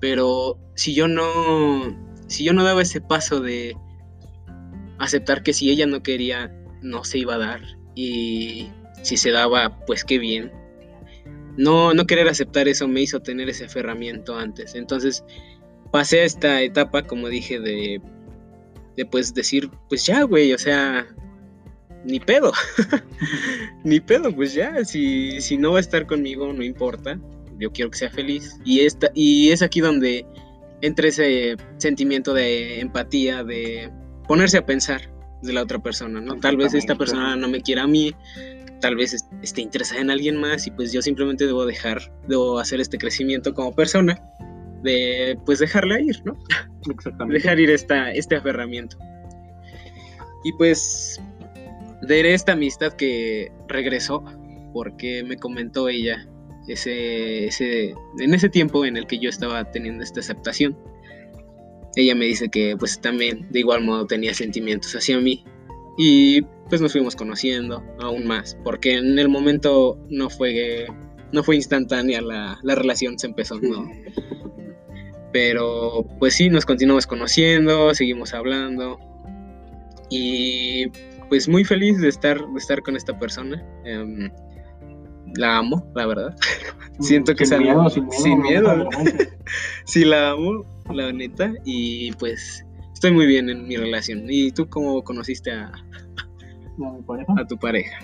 pero 0.01 0.59
si 0.75 0.95
yo 0.95 1.09
no 1.09 1.97
si 2.27 2.45
yo 2.45 2.53
no 2.53 2.65
daba 2.65 2.83
ese 2.83 3.01
paso 3.01 3.41
de 3.41 3.77
aceptar 4.99 5.43
que 5.43 5.53
si 5.53 5.71
ella 5.71 5.87
no 5.87 6.03
quería 6.03 6.53
no 6.83 7.05
se 7.05 7.19
iba 7.19 7.35
a 7.35 7.39
dar 7.39 7.61
y 8.01 8.71
si 9.03 9.17
se 9.17 9.31
daba 9.31 9.77
pues 9.87 10.05
qué 10.05 10.19
bien. 10.19 10.51
no, 11.57 11.93
no 11.93 12.07
querer 12.07 12.29
aceptar 12.29 12.69
eso 12.69 12.89
me 12.89 13.03
hizo 13.03 13.21
tener 13.21 13.49
ese 13.49 13.67
aferramiento 13.67 14.37
antes. 14.37 14.75
Entonces 14.75 15.23
pasé 15.91 16.21
a 16.21 16.25
esta 16.25 16.63
etapa, 16.63 17.03
como 17.03 17.29
dije, 17.29 17.61
de, 17.61 18.01
pues 19.11 19.35
decir, 19.35 19.71
pues 19.89 20.07
ya, 20.07 20.23
güey, 20.23 20.53
o 20.53 20.59
sea, 20.59 21.07
ni 22.05 22.21
pedo. 22.21 22.53
ni 23.85 24.01
pedo, 24.01 24.35
pues 24.35 24.55
ya, 24.55 24.85
si, 24.85 25.41
si 25.41 25.59
no 25.59 25.73
va 25.73 25.79
a 25.79 25.81
estar 25.81 26.07
conmigo, 26.07 26.53
no 26.53 26.63
importa. 26.63 27.19
Yo 27.59 27.71
quiero 27.73 27.91
que 27.91 27.99
sea 27.99 28.11
feliz. 28.11 28.59
Y, 28.65 28.81
esta, 28.81 29.11
y 29.15 29.51
es 29.51 29.61
aquí 29.61 29.81
donde 29.81 30.25
entra 30.81 31.09
ese 31.09 31.57
sentimiento 31.77 32.33
de 32.33 32.81
empatía, 32.81 33.45
de 33.45 33.91
ponerse 34.27 34.59
a 34.59 34.65
pensar 34.65 35.10
de 35.43 35.53
la 35.53 35.63
otra 35.63 35.79
persona, 35.79 36.21
¿no? 36.21 36.37
Tal 36.37 36.57
vez 36.57 36.75
esta 36.75 36.95
persona 36.95 37.37
no 37.37 37.49
me 37.49 37.61
quiera 37.61 37.85
a 37.85 37.87
mí, 37.87 38.15
tal 38.81 38.97
vez 38.97 39.25
esté 39.43 39.63
interesada 39.63 40.01
en 40.01 40.11
alguien 40.11 40.37
más 40.37 40.67
y 40.67 40.71
pues 40.71 40.93
yo 40.93 41.03
simplemente 41.03 41.47
debo 41.47 41.67
dejar, 41.67 42.13
debo 42.29 42.59
hacer 42.59 42.81
este 42.81 42.99
crecimiento 42.99 43.55
como 43.55 43.75
persona, 43.75 44.23
de 44.83 45.39
pues 45.45 45.59
dejarla 45.59 46.01
ir, 46.01 46.23
¿no? 46.25 46.37
Exactamente. 46.91 47.35
Dejar 47.35 47.61
ir 47.61 47.71
esta, 47.71 48.13
este 48.13 48.37
aferramiento. 48.37 48.97
Y 50.45 50.53
pues 50.55 51.21
de 52.03 52.35
esta 52.35 52.53
amistad 52.53 52.95
que 52.95 53.53
regresó, 53.69 54.25
porque 54.73 55.23
me 55.25 55.37
comentó 55.37 55.89
ella 55.89 56.27
ese, 56.69 57.47
ese, 57.47 57.95
en 58.19 58.35
ese 58.35 58.49
tiempo 58.49 58.85
en 58.85 58.97
el 58.97 59.07
que 59.07 59.19
yo 59.19 59.29
estaba 59.29 59.71
teniendo 59.71 60.03
esta 60.03 60.21
aceptación. 60.21 60.77
Ella 61.97 62.15
me 62.15 62.27
dice 62.27 62.49
que 62.49 62.77
pues 62.79 63.01
también 63.01 63.47
de 63.51 63.61
igual 63.61 63.83
modo 63.83 64.07
tenía 64.07 64.33
sentimientos 64.35 64.95
hacia 64.95 65.19
mí 65.19 65.45
y 65.99 66.43
pues 66.69 66.81
nos 66.81 66.93
fuimos 66.93 67.17
conociendo 67.17 67.83
aún 68.01 68.27
más, 68.27 68.57
porque 68.63 68.95
en 68.95 69.19
el 69.19 69.29
momento 69.29 69.99
no 70.09 70.31
fue, 70.31 70.87
no 71.33 71.43
fue 71.43 71.57
instantánea 71.57 72.21
la, 72.23 72.59
la 72.63 72.75
relación, 72.75 73.19
se 73.19 73.27
empezó, 73.27 73.61
¿no? 73.61 73.91
Pero 75.33 76.07
pues 76.19 76.35
sí, 76.35 76.49
nos 76.49 76.65
continuamos 76.65 77.07
conociendo, 77.07 77.93
seguimos 77.95 78.35
hablando 78.35 78.99
y 80.11 80.87
pues 81.29 81.49
muy 81.49 81.65
feliz 81.65 82.01
de 82.01 82.09
estar, 82.09 82.39
de 82.39 82.59
estar 82.59 82.83
con 82.83 82.97
esta 82.97 83.19
persona. 83.19 83.65
Em, 83.85 84.31
la 85.37 85.59
amo, 85.59 85.91
la 85.95 86.07
verdad. 86.07 86.37
Siento 87.01 87.35
que 87.35 87.47
sin 87.47 87.63
miedo, 87.63 87.89
sin 87.89 88.07
miedo. 88.07 88.23
sin 88.23 88.43
miedo. 88.43 88.89
sí, 89.85 90.05
la 90.05 90.31
amo, 90.31 90.65
la 90.93 91.13
neta. 91.13 91.53
Y 91.65 92.13
pues 92.13 92.65
estoy 92.93 93.13
muy 93.13 93.27
bien 93.27 93.49
en 93.49 93.67
mi 93.67 93.77
relación. 93.77 94.25
¿Y 94.29 94.51
tú 94.53 94.69
cómo 94.69 95.03
conociste 95.03 95.53
a, 95.53 95.73
No, 96.77 96.95
mi 96.95 97.03
pareja. 97.03 97.35
a 97.39 97.47
tu 97.47 97.57
pareja? 97.59 97.99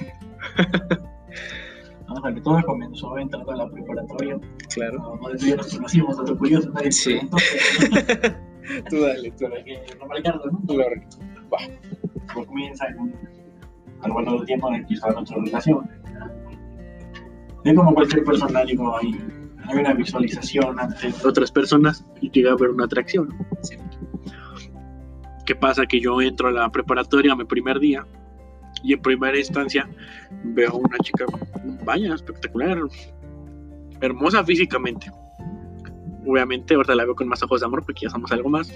No, 2.08 2.14
sobre 2.16 2.40
todo 2.40 2.62
comenzó 2.62 3.18
entrando 3.18 3.50
a 3.50 3.56
la 3.56 3.68
preparatoria. 3.68 4.38
Claro. 4.72 4.98
No, 4.98 5.16
no 5.16 5.28
desde 5.30 5.56
nos 5.56 5.74
conocimos, 5.74 6.16
dato 6.16 6.38
curioso, 6.38 6.70
nadie 6.70 6.92
Sí. 6.92 7.18
Tú 8.90 9.00
dale, 9.00 9.30
tú 9.30 9.36
pero 9.40 9.54
hay 9.56 9.64
que 9.64 9.80
remarcarlo, 9.98 10.44
¿no? 10.52 10.74
dale. 10.76 11.06
Pues 11.50 12.46
comienza 12.46 12.86
en 12.86 12.98
un, 13.00 13.14
al 14.02 14.12
bueno 14.12 14.36
del 14.36 14.46
tiempo 14.46 14.68
en 14.68 14.74
el 14.76 14.86
que 14.86 14.94
está 14.94 15.10
nuestra 15.10 15.36
relación. 15.36 15.90
Y 17.64 17.74
como 17.74 17.94
cualquier 17.94 18.24
persona, 18.24 18.64
digo, 18.64 18.96
hay, 18.96 19.12
hay 19.68 19.78
una 19.78 19.94
visualización 19.94 20.78
ante 20.78 21.12
otras 21.24 21.50
personas 21.50 22.04
y 22.20 22.30
llega 22.30 22.50
a 22.50 22.54
haber 22.54 22.70
una 22.70 22.84
atracción. 22.84 23.34
Sí. 23.62 23.76
¿Qué 25.44 25.54
pasa? 25.54 25.86
Que 25.86 26.00
yo 26.00 26.20
entro 26.20 26.48
a 26.48 26.52
la 26.52 26.70
preparatoria 26.70 27.34
mi 27.36 27.44
primer 27.44 27.78
día 27.78 28.04
y 28.82 28.92
en 28.92 29.00
primera 29.00 29.38
instancia 29.38 29.88
veo 30.44 30.70
a 30.70 30.76
una 30.76 30.98
chica, 30.98 31.24
vaya, 31.84 32.14
espectacular, 32.14 32.78
hermosa 34.00 34.44
físicamente. 34.44 35.10
Obviamente, 36.26 36.74
ahorita 36.74 36.96
la 36.96 37.04
veo 37.04 37.14
con 37.14 37.28
más 37.28 37.42
ojos 37.44 37.60
de 37.60 37.66
amor 37.66 37.84
porque 37.84 38.02
ya 38.02 38.10
somos 38.10 38.32
algo 38.32 38.48
más, 38.48 38.72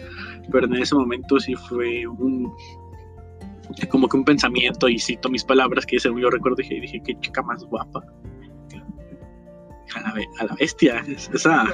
pero 0.53 0.66
en 0.66 0.74
ese 0.74 0.94
momento 0.94 1.40
sí 1.40 1.57
fue 1.57 2.07
un, 2.07 2.53
como 3.90 4.09
que 4.09 4.16
un 4.16 4.24
pensamiento 4.24 4.88
y 4.88 4.98
cito 4.98 5.29
mis 5.29 5.44
palabras 5.44 5.85
que 5.85 5.98
según 5.98 6.20
yo 6.20 6.31
recuerdo 6.31 6.57
dije, 6.57 6.81
dije 6.81 7.03
qué 7.05 7.18
chica 7.18 7.42
más 7.42 7.64
guapa 7.64 8.05
a 9.94 10.00
la, 10.00 10.14
a 10.38 10.44
la 10.44 10.55
bestia. 10.59 11.05
Es- 11.09 11.29
esa 11.35 11.64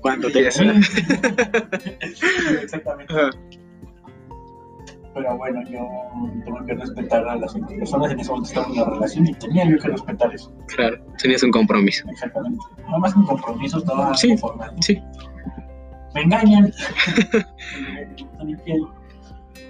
cuando 0.00 0.30
te 0.30 0.46
exactamente. 2.62 3.12
Pero 5.14 5.36
bueno 5.36 5.60
yo 5.68 5.80
tengo 6.44 6.64
que 6.66 6.74
respetar 6.74 7.26
a 7.28 7.34
las 7.36 7.54
otras 7.56 7.72
personas. 7.72 8.12
En 8.12 8.20
ese 8.20 8.30
momento 8.30 8.48
estaba 8.48 8.66
en 8.66 8.72
una 8.72 8.84
relación 8.84 9.26
y 9.26 9.34
tenía 9.34 9.64
yo 9.68 9.76
que 9.78 9.88
respetar 9.88 10.32
eso. 10.34 10.54
Claro, 10.68 11.04
tenías 11.20 11.42
un 11.42 11.50
compromiso. 11.50 12.08
exactamente. 12.10 12.60
No 12.88 12.98
más 13.00 13.12
que 13.12 13.18
un 13.20 13.26
compromiso 13.26 13.78
estaba 13.78 14.14
Sí. 14.16 14.28
conformado 14.28 14.74
Sí, 14.80 14.98
me 16.14 16.22
engañan. 16.22 16.72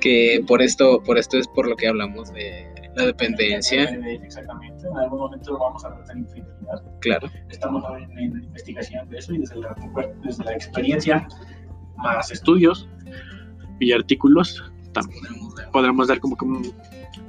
Que 0.01 0.44
por 0.47 0.62
esto, 0.62 1.03
por 1.03 1.18
esto 1.18 1.38
es 1.38 1.49
por 1.49 1.66
lo 1.66 1.75
que 1.77 1.88
hablamos 1.88 2.33
de 2.33 2.73
la 2.98 3.06
dependencia. 3.06 3.84
exactamente 3.84 4.87
en 4.87 4.96
algún 4.96 5.18
momento 5.20 5.58
vamos 5.58 5.84
a 5.84 5.94
tratar 5.94 6.16
infidelidad 6.18 6.82
Claro, 7.00 7.28
estamos 7.48 7.84
en, 7.98 8.18
en 8.18 8.42
investigación 8.44 9.08
de 9.08 9.18
eso 9.18 9.32
y 9.34 9.38
desde 9.38 9.56
la, 9.61 9.74
desde 10.22 10.44
la 10.44 10.52
experiencia, 10.54 11.26
más 11.96 12.30
estudios 12.30 12.88
y 13.80 13.92
artículos, 13.92 14.62
podremos 15.72 16.08
dar 16.08 16.18
como 16.20 16.37
que 16.37 16.44
un- 16.44 16.72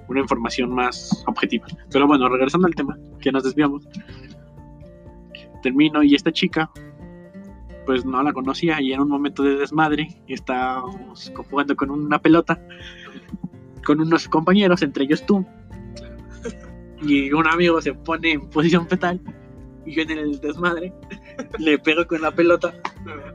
una 0.08 0.21
información 0.21 0.71
más 0.73 1.23
objetiva. 1.27 1.67
Pero 1.91 2.08
bueno, 2.08 2.27
regresando 2.29 2.65
al 2.65 2.73
tema, 2.73 2.97
que 3.21 3.32
nos 3.32 3.43
desviamos, 3.43 3.88
termino 5.62 6.01
y 6.03 6.15
esta 6.15 6.32
chica, 6.32 6.69
pues 7.86 8.05
no 8.05 8.21
la 8.23 8.34
conocía 8.34 8.82
y 8.82 8.93
en 8.93 9.01
un 9.01 9.10
momento 9.10 9.43
de 9.43 9.55
desmadre 9.58 10.08
estábamos 10.27 11.32
jugando 11.49 11.75
con 11.75 11.89
una 11.91 12.19
pelota 12.19 12.60
con 13.86 13.99
unos 14.01 14.27
compañeros, 14.27 14.82
entre 14.84 15.03
ellos 15.05 15.25
tú. 15.25 15.45
Y 17.02 17.32
un 17.32 17.48
amigo 17.48 17.82
se 17.82 17.94
pone 17.94 18.34
en 18.34 18.50
posición 18.50 18.88
fetal 18.88 19.22
y 19.86 19.96
yo 19.96 20.04
en 20.04 20.12
el 20.12 20.40
desmadre 20.40 20.94
le 21.60 21.80
pego 21.80 22.06
con 22.06 22.22
la 22.22 22.32
pelota. 22.32 22.74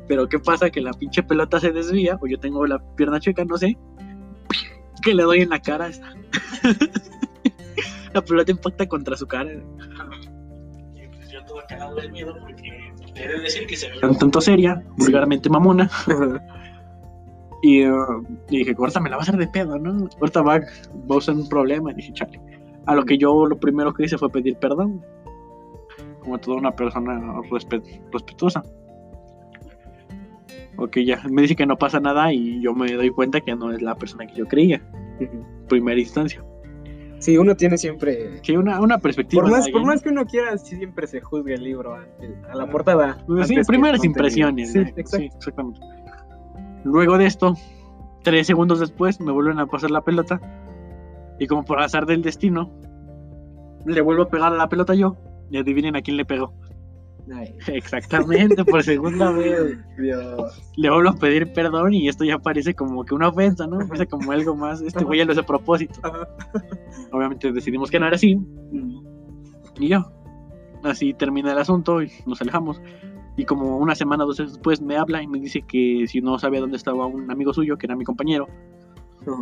Pero 0.06 0.28
¿qué 0.28 0.38
pasa? 0.38 0.70
Que 0.70 0.80
la 0.80 0.92
pinche 0.92 1.22
pelota 1.22 1.60
se 1.60 1.72
desvía 1.72 2.18
o 2.20 2.26
yo 2.26 2.38
tengo 2.38 2.66
la 2.66 2.78
pierna 2.96 3.20
chueca, 3.20 3.44
no 3.44 3.56
sé. 3.56 3.76
Que 5.02 5.14
le 5.14 5.22
doy 5.22 5.40
en 5.40 5.50
la 5.50 5.60
cara. 5.60 5.90
la 8.14 8.22
pelota 8.22 8.52
impacta 8.52 8.86
contra 8.86 9.16
su 9.16 9.26
cara. 9.26 9.52
Y 9.52 11.08
pues 11.08 11.30
yo 11.30 11.44
todo 11.44 11.60
cagado 11.68 11.96
del 11.96 12.12
miedo 12.12 12.34
porque 12.40 12.92
he 13.16 13.28
de 13.28 13.40
decir 13.40 13.66
que 13.66 13.76
se 13.76 13.90
veía 13.90 14.08
un 14.08 14.18
tanto 14.18 14.40
seria, 14.40 14.82
vulgarmente 14.96 15.48
mamona. 15.48 15.90
Y, 17.66 17.80
y 17.80 18.58
dije, 18.58 18.74
ahorita 18.76 19.00
me 19.00 19.08
la 19.08 19.16
va 19.16 19.22
a 19.22 19.22
hacer 19.22 19.38
de 19.38 19.48
pedo, 19.48 19.78
¿no? 19.78 20.06
Ahorita 20.20 20.42
va, 20.42 20.60
va 20.60 21.16
a 21.16 21.20
ser 21.22 21.34
un 21.34 21.48
problema. 21.48 21.92
Y 21.92 21.94
dije, 21.94 22.12
chale. 22.12 22.38
A 22.86 22.94
lo 22.94 23.04
que 23.04 23.16
yo 23.18 23.46
lo 23.46 23.56
primero 23.58 23.92
que 23.94 24.04
hice 24.04 24.18
fue 24.18 24.30
pedir 24.30 24.56
perdón. 24.56 25.02
Como 26.20 26.38
toda 26.38 26.56
una 26.56 26.72
persona 26.74 27.18
respe- 27.50 28.00
respetuosa. 28.12 28.62
Ok, 30.76 30.98
ya. 31.04 31.22
Me 31.30 31.42
dice 31.42 31.54
que 31.54 31.66
no 31.66 31.76
pasa 31.76 32.00
nada 32.00 32.32
y 32.32 32.60
yo 32.60 32.74
me 32.74 32.92
doy 32.92 33.10
cuenta 33.10 33.40
que 33.40 33.54
no 33.54 33.70
es 33.72 33.80
la 33.82 33.94
persona 33.94 34.26
que 34.26 34.34
yo 34.34 34.46
creía. 34.46 34.82
Primera 35.68 36.00
instancia. 36.00 36.44
Sí, 37.20 37.38
uno 37.38 37.54
tiene 37.56 37.78
siempre. 37.78 38.40
Que 38.42 38.58
una, 38.58 38.80
una 38.80 38.98
perspectiva. 38.98 39.42
Por 39.42 39.50
más, 39.52 39.70
por 39.70 39.84
más 39.86 40.02
que 40.02 40.08
uno 40.10 40.26
quiera, 40.26 40.58
siempre 40.58 41.06
se 41.06 41.20
juzga 41.20 41.54
el 41.54 41.62
libro 41.62 41.94
antes- 41.94 42.36
a 42.50 42.54
la 42.56 42.66
portada. 42.68 43.18
Pues 43.26 43.48
sí, 43.48 43.54
primeras 43.66 44.04
impresiones. 44.04 44.72
Sí. 44.72 44.84
Sí, 45.04 45.30
exactamente. 45.34 45.80
Luego 46.84 47.16
de 47.16 47.26
esto, 47.26 47.54
tres 48.22 48.46
segundos 48.46 48.80
después, 48.80 49.20
me 49.20 49.30
vuelven 49.32 49.58
a 49.58 49.66
pasar 49.66 49.90
la 49.90 50.02
pelota. 50.02 50.40
Y 51.38 51.46
como 51.46 51.64
por 51.64 51.80
azar 51.80 52.06
del 52.06 52.22
destino, 52.22 52.70
le 53.86 54.00
vuelvo 54.00 54.22
a 54.22 54.28
pegar 54.28 54.52
a 54.52 54.56
la 54.56 54.68
pelota 54.68 54.94
yo. 54.94 55.16
Y 55.50 55.58
adivinen 55.58 55.96
a 55.96 56.02
quién 56.02 56.16
le 56.16 56.24
pegó. 56.24 56.54
Exactamente, 57.66 58.64
por 58.64 58.82
segunda 58.82 59.30
vez. 59.30 59.78
Dios. 59.98 60.72
Le 60.76 60.90
vuelvo 60.90 61.10
a 61.10 61.16
pedir 61.16 61.52
perdón 61.52 61.94
y 61.94 62.08
esto 62.08 62.24
ya 62.24 62.38
parece 62.38 62.74
como 62.74 63.04
que 63.04 63.14
una 63.14 63.28
ofensa, 63.28 63.66
¿no? 63.66 63.78
Parece 63.86 64.06
como 64.06 64.32
algo 64.32 64.54
más. 64.56 64.80
Este 64.82 65.04
güey 65.04 65.18
ya 65.18 65.24
lo 65.24 65.32
hace 65.32 65.40
a 65.40 65.46
propósito. 65.46 66.00
Obviamente 67.12 67.52
decidimos 67.52 67.90
que 67.90 67.98
no 67.98 68.06
era 68.06 68.16
así. 68.16 68.38
Y 69.78 69.88
yo. 69.88 70.10
Así 70.82 71.14
termina 71.14 71.52
el 71.52 71.58
asunto 71.58 72.02
y 72.02 72.10
nos 72.26 72.40
alejamos. 72.42 72.80
Y 73.36 73.44
como 73.44 73.78
una 73.78 73.94
semana 73.94 74.24
o 74.24 74.26
dos 74.28 74.36
después 74.36 74.80
me 74.80 74.96
habla 74.96 75.22
y 75.22 75.26
me 75.26 75.40
dice 75.40 75.62
que 75.62 76.04
si 76.06 76.20
no 76.20 76.38
sabía 76.38 76.60
dónde 76.60 76.76
estaba 76.76 77.06
un 77.06 77.30
amigo 77.30 77.52
suyo, 77.52 77.76
que 77.78 77.86
era 77.86 77.96
mi 77.96 78.04
compañero. 78.04 78.46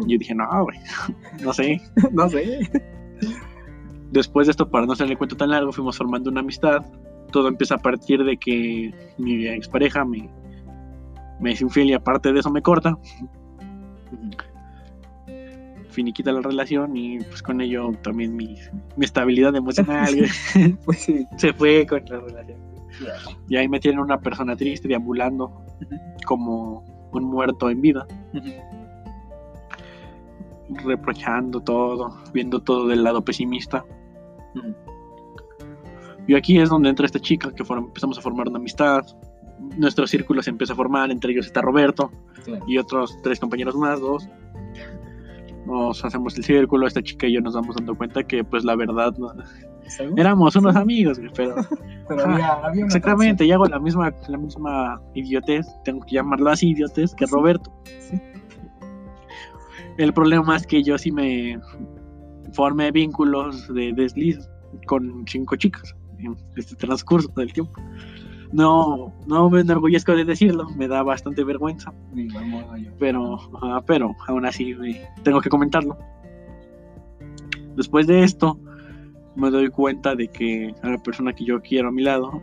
Y 0.06 0.12
yo 0.12 0.18
dije, 0.18 0.34
no, 0.34 0.46
güey, 0.64 0.78
no 1.42 1.52
sé. 1.52 1.80
No 2.12 2.28
sé. 2.28 2.60
Después 4.10 4.46
de 4.46 4.50
esto, 4.50 4.68
para 4.70 4.84
no 4.84 4.92
hacerle 4.92 5.16
cuento 5.16 5.36
tan 5.36 5.50
largo, 5.50 5.72
fuimos 5.72 5.96
formando 5.96 6.30
una 6.30 6.40
amistad. 6.40 6.84
Todo 7.30 7.48
empieza 7.48 7.76
a 7.76 7.78
partir 7.78 8.22
de 8.24 8.36
que 8.36 8.92
mi 9.16 9.46
expareja 9.46 10.04
me, 10.04 10.28
me 11.40 11.52
es 11.52 11.60
infiel 11.62 11.90
y 11.90 11.94
aparte 11.94 12.32
de 12.32 12.40
eso 12.40 12.50
me 12.50 12.60
corta. 12.60 12.98
finiquita 15.92 16.32
la 16.32 16.40
relación 16.40 16.96
y 16.96 17.18
pues 17.20 17.42
con 17.42 17.60
ello 17.60 17.92
también 18.02 18.34
mi, 18.34 18.56
mi 18.96 19.04
estabilidad 19.04 19.54
emocional 19.54 20.14
Pues 20.84 20.98
sí. 21.00 21.26
se 21.36 21.52
fue 21.52 21.86
con 21.86 22.02
la 22.06 22.18
relación. 22.18 22.58
Y 23.48 23.56
ahí 23.56 23.68
me 23.68 23.80
tienen 23.80 24.00
una 24.00 24.20
persona 24.20 24.56
triste 24.56 24.88
deambulando 24.88 25.64
como 26.26 26.84
un 27.12 27.24
muerto 27.24 27.70
en 27.70 27.80
vida, 27.80 28.06
reprochando 30.68 31.60
todo, 31.60 32.16
viendo 32.32 32.60
todo 32.60 32.86
del 32.88 33.04
lado 33.04 33.24
pesimista. 33.24 33.84
Y 36.26 36.34
aquí 36.34 36.58
es 36.58 36.68
donde 36.68 36.88
entra 36.88 37.06
esta 37.06 37.18
chica 37.18 37.50
que 37.52 37.62
empezamos 37.62 38.18
a 38.18 38.22
formar 38.22 38.48
una 38.48 38.58
amistad. 38.58 39.02
Nuestro 39.76 40.06
círculo 40.06 40.42
se 40.42 40.50
empieza 40.50 40.72
a 40.72 40.76
formar, 40.76 41.10
entre 41.10 41.32
ellos 41.32 41.46
está 41.46 41.60
Roberto 41.62 42.10
Claro. 42.44 42.64
y 42.66 42.78
otros 42.78 43.16
tres 43.22 43.38
compañeros 43.38 43.76
más, 43.76 44.00
dos. 44.00 44.28
Nos 45.66 46.04
hacemos 46.04 46.36
el 46.36 46.44
círculo, 46.44 46.86
esta 46.86 47.02
chica 47.02 47.26
y 47.28 47.34
yo 47.34 47.40
nos 47.40 47.54
vamos 47.54 47.76
dando 47.76 47.94
cuenta 47.94 48.24
que 48.24 48.42
pues 48.42 48.64
la 48.64 48.74
verdad 48.74 49.14
éramos 50.16 50.56
unos 50.56 50.74
amigos, 50.74 51.20
pero 51.36 51.54
Pero 52.08 52.24
había, 52.24 52.52
había 52.54 52.84
una 52.84 52.86
exactamente, 52.86 53.44
y 53.44 53.52
hago 53.52 53.66
la 53.66 53.78
misma, 53.78 54.12
la 54.28 54.38
misma 54.38 55.00
idiotez, 55.14 55.66
tengo 55.84 56.04
que 56.04 56.16
llamarlo 56.16 56.50
así 56.50 56.70
idiotez 56.70 57.14
que 57.14 57.26
Roberto. 57.26 57.72
Sí. 58.00 58.20
El 59.98 60.12
problema 60.12 60.56
es 60.56 60.66
que 60.66 60.82
yo 60.82 60.96
sí 60.98 61.12
me 61.12 61.60
formé 62.52 62.90
vínculos 62.90 63.72
de 63.74 63.92
desliz 63.92 64.38
con 64.86 65.24
cinco 65.26 65.56
chicas 65.56 65.94
en 66.18 66.36
este 66.56 66.76
transcurso 66.76 67.28
del 67.36 67.52
tiempo. 67.52 67.72
No, 68.52 69.12
no 69.26 69.48
me 69.48 69.60
enorgullezco 69.60 70.14
de 70.14 70.24
decirlo, 70.24 70.68
me 70.76 70.86
da 70.86 71.02
bastante 71.02 71.42
vergüenza, 71.42 71.92
pero, 72.98 73.38
pero 73.86 74.14
aún 74.28 74.44
así 74.44 74.74
güey, 74.74 75.00
tengo 75.22 75.40
que 75.40 75.48
comentarlo. 75.48 75.96
Después 77.76 78.06
de 78.06 78.22
esto, 78.22 78.58
me 79.36 79.50
doy 79.50 79.68
cuenta 79.68 80.14
de 80.14 80.28
que 80.28 80.74
a 80.82 80.90
la 80.90 80.98
persona 80.98 81.32
que 81.32 81.46
yo 81.46 81.62
quiero 81.62 81.88
a 81.88 81.92
mi 81.92 82.02
lado 82.02 82.42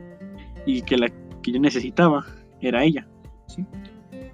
y 0.65 0.81
que 0.81 0.97
la 0.97 1.09
que 1.43 1.51
yo 1.51 1.59
necesitaba 1.59 2.25
era 2.59 2.83
ella. 2.83 3.07
Sí. 3.45 3.63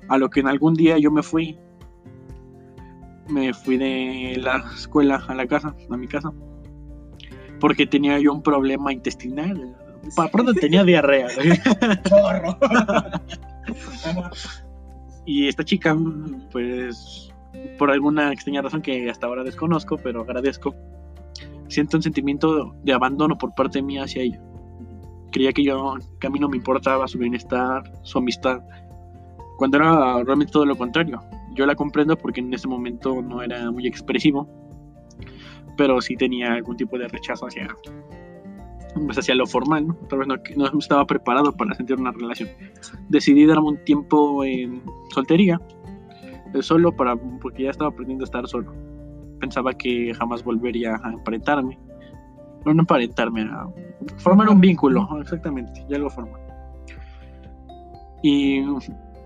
A 0.07 0.17
lo 0.17 0.29
que 0.29 0.39
en 0.39 0.47
algún 0.47 0.75
día 0.75 0.97
yo 0.97 1.11
me 1.11 1.23
fui, 1.23 1.57
me 3.29 3.53
fui 3.53 3.77
de 3.77 4.39
la 4.41 4.63
escuela 4.75 5.23
a 5.27 5.35
la 5.35 5.47
casa, 5.47 5.75
a 5.89 5.97
mi 5.97 6.07
casa, 6.07 6.31
porque 7.59 7.87
tenía 7.87 8.19
yo 8.19 8.33
un 8.33 8.41
problema 8.41 8.93
intestinal. 8.93 9.75
Para 10.15 10.29
pronto 10.29 10.53
tenía 10.53 10.83
diarrea. 10.83 11.27
chorro. 12.09 12.57
Y 15.25 15.47
esta 15.47 15.63
chica, 15.63 15.97
pues, 16.51 17.33
por 17.79 17.89
alguna 17.89 18.31
extraña 18.31 18.61
razón 18.61 18.81
que 18.81 19.09
hasta 19.09 19.25
ahora 19.25 19.43
desconozco, 19.43 19.97
pero 19.97 20.21
agradezco, 20.21 20.75
siento 21.67 21.97
un 21.97 22.03
sentimiento 22.03 22.75
de 22.83 22.93
abandono 22.93 23.37
por 23.37 23.55
parte 23.55 23.81
mía 23.81 24.03
hacia 24.03 24.21
ella. 24.21 24.39
Creía 25.31 25.51
que 25.51 25.63
yo, 25.63 25.95
que 26.19 26.27
a 26.27 26.29
mí 26.29 26.39
no 26.39 26.47
me 26.47 26.57
importaba 26.57 27.07
su 27.07 27.17
bienestar, 27.17 27.91
su 28.03 28.19
amistad, 28.19 28.61
cuando 29.57 29.77
era 29.77 30.23
realmente 30.23 30.53
todo 30.53 30.65
lo 30.65 30.77
contrario. 30.77 31.21
Yo 31.55 31.65
la 31.65 31.75
comprendo 31.75 32.17
porque 32.17 32.41
en 32.41 32.53
ese 32.53 32.67
momento 32.67 33.21
no 33.21 33.41
era 33.41 33.71
muy 33.71 33.87
expresivo, 33.87 34.47
pero 35.77 36.01
sí 36.01 36.15
tenía 36.15 36.53
algún 36.53 36.77
tipo 36.77 36.97
de 36.97 37.07
rechazo 37.07 37.47
hacia, 37.47 37.67
pues, 38.93 39.17
hacia 39.17 39.35
lo 39.35 39.45
formal, 39.47 39.87
¿no? 39.87 39.95
Tal 40.09 40.19
vez 40.19 40.27
no, 40.27 40.79
estaba 40.79 41.05
preparado 41.05 41.51
para 41.53 41.73
sentir 41.75 41.97
una 41.97 42.11
relación 42.11 42.49
decidí 43.09 43.45
darme 43.45 43.69
un 43.69 43.83
tiempo 43.85 44.43
en 44.43 44.81
soltería, 45.13 45.59
eh, 46.53 46.61
solo 46.61 46.91
para, 46.91 47.15
porque 47.15 47.63
ya 47.63 47.71
estaba 47.71 47.89
aprendiendo 47.89 48.23
a 48.23 48.25
estar 48.25 48.47
solo. 48.47 48.73
Pensaba 49.39 49.73
que 49.73 50.13
jamás 50.13 50.43
volvería 50.43 50.99
a 51.03 51.11
emparentarme. 51.11 51.77
No, 52.65 52.73
no 52.73 52.81
emparentarme, 52.81 53.43
a 53.43 53.67
formar 54.17 54.49
un 54.49 54.59
vínculo, 54.59 55.07
exactamente, 55.21 55.85
ya 55.87 55.97
algo 55.97 56.09
formal. 56.09 56.41
Y 58.23 58.59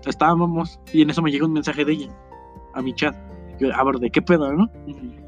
estábamos, 0.06 0.80
y 0.92 1.02
en 1.02 1.10
eso 1.10 1.22
me 1.22 1.30
llegó 1.30 1.46
un 1.46 1.52
mensaje 1.52 1.84
de 1.84 1.92
ella, 1.92 2.08
a 2.74 2.82
mi 2.82 2.94
chat. 2.94 3.14
Yo, 3.58 3.74
a 3.74 3.84
ver, 3.84 3.96
¿de 3.96 4.10
qué 4.10 4.22
pedo, 4.22 4.52
no? 4.52 4.70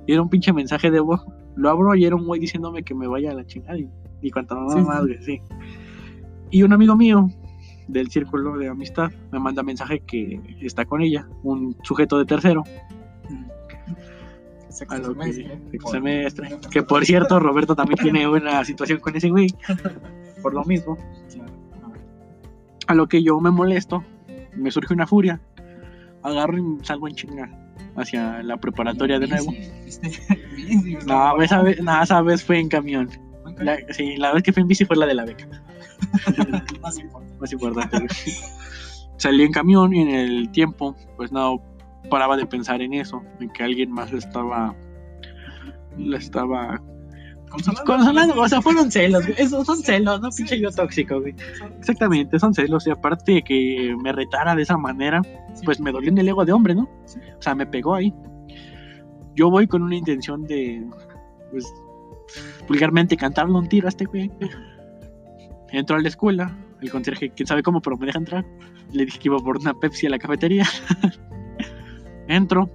Y 0.07 0.13
era 0.13 0.23
un 0.23 0.29
pinche 0.29 0.53
mensaje 0.53 0.91
de 0.91 1.01
voz. 1.01 1.21
Lo 1.55 1.69
abro 1.69 1.95
y 1.95 2.05
era 2.05 2.17
un 2.17 2.27
güey 2.27 2.41
diciéndome 2.41 2.83
que 2.83 2.95
me 2.95 3.07
vaya 3.07 3.31
a 3.31 3.35
la 3.35 3.45
chingada 3.45 3.79
y, 3.79 3.91
y 4.23 4.31
cuanta 4.31 4.55
mamá 4.55 4.73
Sí, 4.73 4.81
güey, 4.81 5.23
sí. 5.23 5.43
Y 6.51 6.63
un 6.63 6.73
amigo 6.73 6.97
mío 6.97 7.29
del 7.89 8.11
círculo 8.11 8.57
de 8.57 8.69
amistad 8.69 9.11
me 9.31 9.39
manda 9.39 9.63
mensaje 9.63 10.01
que 10.01 10.41
está 10.61 10.85
con 10.85 11.03
ella, 11.03 11.29
un 11.43 11.77
sujeto 11.83 12.19
de 12.19 12.25
tercero, 12.25 12.65
a 14.89 14.99
lo 14.99 15.15
que, 15.17 15.33
sexto 15.33 15.91
semestre. 15.91 16.59
Que 16.71 16.83
por 16.83 17.05
cierto, 17.05 17.39
Roberto 17.39 17.75
también 17.75 17.99
tiene 17.99 18.27
una 18.27 18.65
situación 18.65 19.01
con 19.01 19.15
ese 19.17 19.29
güey, 19.31 19.49
por 20.43 20.55
lo 20.55 20.65
mismo. 20.65 20.97
A 22.87 22.95
lo 22.95 23.07
que 23.07 23.23
yo 23.23 23.39
me 23.41 23.51
molesto, 23.51 24.05
me 24.55 24.71
surge 24.71 24.95
una 24.95 25.07
furia, 25.07 25.41
agarro 26.23 26.59
y 26.59 26.85
salgo 26.85 27.09
en 27.09 27.15
chinga 27.15 27.51
hacia 27.97 28.43
la 28.43 28.57
preparatoria 28.57 29.19
de 29.19 29.29
nuevo. 29.29 29.53
No, 31.07 31.43
esa 31.43 31.61
vez, 31.61 31.83
no, 31.83 32.03
esa 32.03 32.23
vez 32.23 32.45
fue 32.45 32.59
en 32.59 32.69
camión. 32.69 33.11
La, 33.59 33.77
sí, 33.91 34.17
la 34.17 34.33
vez 34.33 34.43
que 34.43 34.53
fui 34.53 34.63
en 34.63 34.69
bici 34.69 34.85
fue 34.85 34.97
la 34.97 35.07
de 35.07 35.15
la 35.15 35.25
beca. 35.25 35.47
Más 36.81 36.99
importante. 36.99 37.39
más 37.41 37.53
importante. 37.53 37.99
güey. 37.99 38.09
Salí 39.17 39.43
en 39.43 39.53
camión 39.53 39.93
y 39.93 40.03
en 40.03 40.09
el 40.09 40.51
tiempo, 40.51 40.97
pues 41.17 41.33
no 41.33 41.61
paraba 42.11 42.37
de 42.37 42.47
pensar 42.47 42.81
en 42.81 42.95
eso, 42.95 43.23
en 43.41 43.51
que 43.51 43.63
alguien 43.63 43.91
más 43.91 44.13
le 44.13 44.19
estaba, 44.19 44.75
le 45.97 46.17
estaba 46.17 46.81
Consolando. 47.53 47.85
consolando, 47.85 48.41
o 48.41 48.49
sea, 48.49 48.63
fueron 48.63 48.91
celos, 48.91 49.27
güey. 49.27 49.35
Esos 49.39 49.67
son 49.67 49.79
celos, 49.79 50.21
no 50.21 50.31
pinche 50.31 50.59
yo 50.59 50.71
tóxico, 50.71 51.21
güey. 51.21 51.35
Exactamente, 51.79 52.39
son 52.39 52.55
celos 52.55 52.87
y 52.87 52.91
aparte 52.91 53.33
de 53.33 53.43
que 53.43 53.95
me 54.03 54.13
retara 54.13 54.55
de 54.55 54.63
esa 54.63 54.77
manera, 54.79 55.21
pues 55.65 55.79
me 55.81 55.93
dolió 55.93 56.11
en 56.11 56.19
el 56.19 56.29
ego 56.29 56.45
de 56.45 56.53
hombre, 56.53 56.75
¿no? 56.75 56.85
O 56.85 57.43
sea, 57.43 57.55
me 57.55 57.67
pegó 57.67 57.95
ahí. 57.95 58.13
Yo 59.35 59.51
voy 59.51 59.67
con 59.67 59.83
una 59.83 59.97
intención 59.97 60.47
de, 60.47 60.85
pues, 61.51 61.73
vulgarmente 62.67 63.17
cantarle 63.17 63.55
un 63.55 63.69
tiro 63.69 63.87
a 63.87 63.91
este 63.91 64.07
güey. 64.07 64.31
Entro 65.71 65.97
a 65.97 66.01
la 66.01 66.09
escuela, 66.09 66.57
el 66.81 66.91
conserje, 66.91 67.31
quién 67.31 67.47
sabe 67.47 67.63
cómo, 67.63 67.81
pero 67.81 67.97
me 67.97 68.07
deja 68.07 68.19
entrar. 68.19 68.45
Le 68.93 69.05
dije 69.05 69.19
que 69.19 69.29
iba 69.29 69.39
por 69.39 69.59
una 69.59 69.75
Pepsi 69.75 70.07
a 70.07 70.11
la 70.11 70.19
cafetería. 70.19 70.67
Entro, 72.29 72.71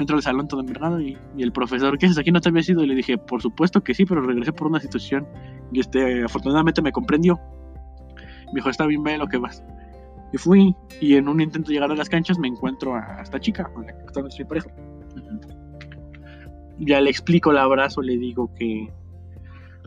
entro 0.00 0.16
al 0.16 0.22
salón 0.22 0.48
todo 0.48 0.60
envergado 0.60 1.00
y, 1.00 1.16
y 1.36 1.42
el 1.42 1.52
profesor, 1.52 1.98
¿qué 1.98 2.06
haces 2.06 2.18
aquí? 2.18 2.30
¿No 2.30 2.40
te 2.40 2.48
había 2.48 2.62
ido? 2.66 2.82
Y 2.82 2.86
le 2.86 2.94
dije, 2.94 3.18
por 3.18 3.42
supuesto 3.42 3.82
que 3.82 3.94
sí, 3.94 4.04
pero 4.04 4.20
regresé 4.20 4.52
por 4.52 4.66
una 4.66 4.80
situación. 4.80 5.26
Y 5.72 5.80
este, 5.80 6.24
afortunadamente 6.24 6.82
me 6.82 6.92
comprendió. 6.92 7.38
Me 8.46 8.56
dijo, 8.56 8.70
está 8.70 8.86
bien, 8.86 9.02
ve 9.02 9.16
lo 9.18 9.26
que 9.26 9.38
vas. 9.38 9.62
Y 10.32 10.38
fui, 10.38 10.74
y 11.00 11.14
en 11.14 11.28
un 11.28 11.40
intento 11.40 11.68
de 11.68 11.74
llegar 11.74 11.90
a 11.90 11.94
las 11.94 12.08
canchas 12.08 12.38
me 12.38 12.48
encuentro 12.48 12.94
a 12.94 13.20
esta 13.22 13.40
chica, 13.40 13.64
con 13.72 13.86
la 13.86 13.96
que 13.96 14.04
estaba 14.06 14.28
mi 14.36 14.44
pareja. 14.44 14.70
Ya 16.78 17.00
le 17.00 17.10
explico, 17.10 17.52
la 17.52 17.62
abrazo, 17.62 18.00
le 18.00 18.16
digo 18.16 18.52
que 18.54 18.88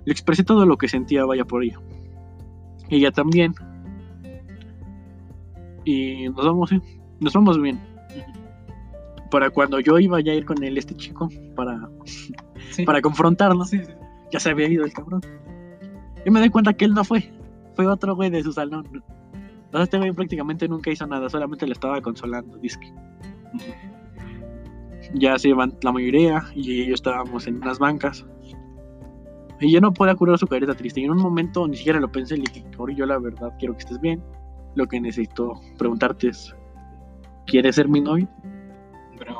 le 0.06 0.12
expresé 0.12 0.43
todo 0.43 0.65
lo 0.65 0.78
que 0.78 0.88
sentía, 0.88 1.26
vaya 1.26 1.45
por 1.45 1.63
ella. 1.63 1.80
Ella 2.89 3.12
también. 3.12 3.54
Y 5.86 6.30
nos 6.30 6.45
vamos, 6.45 6.69
sí, 6.69 6.82
nos 7.19 7.34
vamos 7.34 7.62
bien. 7.62 7.92
Para 9.34 9.50
cuando 9.50 9.80
yo 9.80 9.98
iba 9.98 10.22
ya 10.22 10.32
a 10.32 10.36
ir 10.36 10.46
con 10.46 10.62
él, 10.63 10.78
este 10.78 10.93
chico, 10.93 11.28
para, 11.56 11.89
Sí. 12.69 12.86
para 12.86 13.02
confrontarnos, 13.02 13.67
Sí, 13.72 13.80
sí. 13.84 13.91
ya 14.32 14.39
se 14.39 14.52
había 14.52 14.67
ido 14.69 14.86
el 14.86 14.93
cabrón. 14.93 15.22
Y 16.24 16.30
me 16.30 16.39
doy 16.39 16.50
cuenta 16.52 16.72
que 16.74 16.86
él 16.86 16.93
no 16.93 17.04
fue, 17.04 17.34
fue 17.76 17.88
otro 17.88 18.15
güey 18.15 18.30
de 18.30 18.43
su 18.43 18.52
salón. 18.54 18.86
Entonces 18.93 19.82
este 19.86 19.98
güey 19.98 20.12
prácticamente 20.12 20.67
nunca 20.67 20.91
hizo 20.91 21.08
nada, 21.08 21.28
solamente 21.30 21.65
le 21.65 21.74
estaba 21.74 22.00
consolando, 22.00 22.60
disque. 22.60 22.93
Ya 25.15 25.39
se 25.39 25.50
iban 25.50 25.74
la 25.82 25.91
mayoría 25.91 26.43
y 26.54 26.86
yo 26.86 26.93
estábamos 26.93 27.48
en 27.48 27.56
unas 27.56 27.80
bancas. 27.80 28.24
Y 29.60 29.72
yo 29.72 29.82
no 29.82 29.93
podía 29.93 30.13
curar 30.13 30.38
su 30.38 30.46
carita 30.46 30.76
triste. 30.76 31.02
Y 31.02 31.06
en 31.06 31.12
un 31.12 31.17
momento 31.24 31.67
ni 31.67 31.76
siquiera 31.78 32.00
lo 32.00 32.12
pensé, 32.12 32.38
le 32.38 32.43
dije, 32.54 32.63
yo 32.96 33.06
la 33.08 33.17
verdad 33.17 33.52
quiero 33.58 33.74
que 33.74 33.80
estés 33.80 34.00
bien. 34.00 34.22
Lo 34.76 34.86
que 34.86 35.02
necesito 35.02 35.54
preguntarte 35.80 36.28
es, 36.30 36.56
¿quieres 37.48 37.76
ser 37.78 37.89
mi 37.89 38.00
novio? 38.00 38.28
Pero 39.23 39.39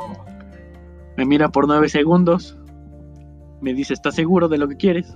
Me 1.18 1.26
mira 1.26 1.50
por 1.50 1.68
nueve 1.68 1.90
segundos. 1.90 2.58
Me 3.62 3.74
dice, 3.74 3.94
¿estás 3.94 4.16
seguro 4.16 4.48
de 4.48 4.58
lo 4.58 4.68
que 4.68 4.78
quieres? 4.78 5.16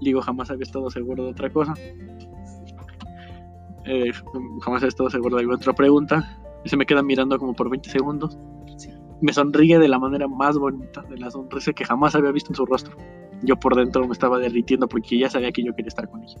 Le 0.00 0.10
digo, 0.10 0.20
jamás 0.20 0.50
había 0.50 0.64
estado 0.64 0.90
seguro 0.90 1.24
de 1.24 1.30
otra 1.30 1.50
cosa. 1.50 1.74
Eh, 3.84 4.12
jamás 4.60 4.82
había 4.82 4.88
estado 4.88 5.10
seguro 5.10 5.36
de 5.36 5.42
alguna 5.42 5.56
otra 5.56 5.72
pregunta. 5.72 6.38
Y 6.64 6.68
se 6.68 6.76
me 6.76 6.86
queda 6.86 7.02
mirando 7.02 7.38
como 7.38 7.54
por 7.54 7.70
20 7.70 7.88
segundos. 7.88 8.38
Sí. 8.76 8.90
Me 9.20 9.32
sonríe 9.32 9.78
de 9.78 9.88
la 9.88 9.98
manera 9.98 10.28
más 10.28 10.58
bonita, 10.58 11.02
de 11.02 11.16
la 11.16 11.30
sonrisa 11.30 11.72
que 11.72 11.84
jamás 11.84 12.14
había 12.14 12.32
visto 12.32 12.50
en 12.50 12.56
su 12.56 12.66
rostro. 12.66 12.96
Yo 13.42 13.56
por 13.56 13.76
dentro 13.76 14.06
me 14.06 14.12
estaba 14.12 14.38
derritiendo 14.38 14.88
porque 14.88 15.18
ya 15.18 15.30
sabía 15.30 15.52
que 15.52 15.62
yo 15.62 15.74
quería 15.74 15.88
estar 15.88 16.08
con 16.08 16.22
ella. 16.22 16.38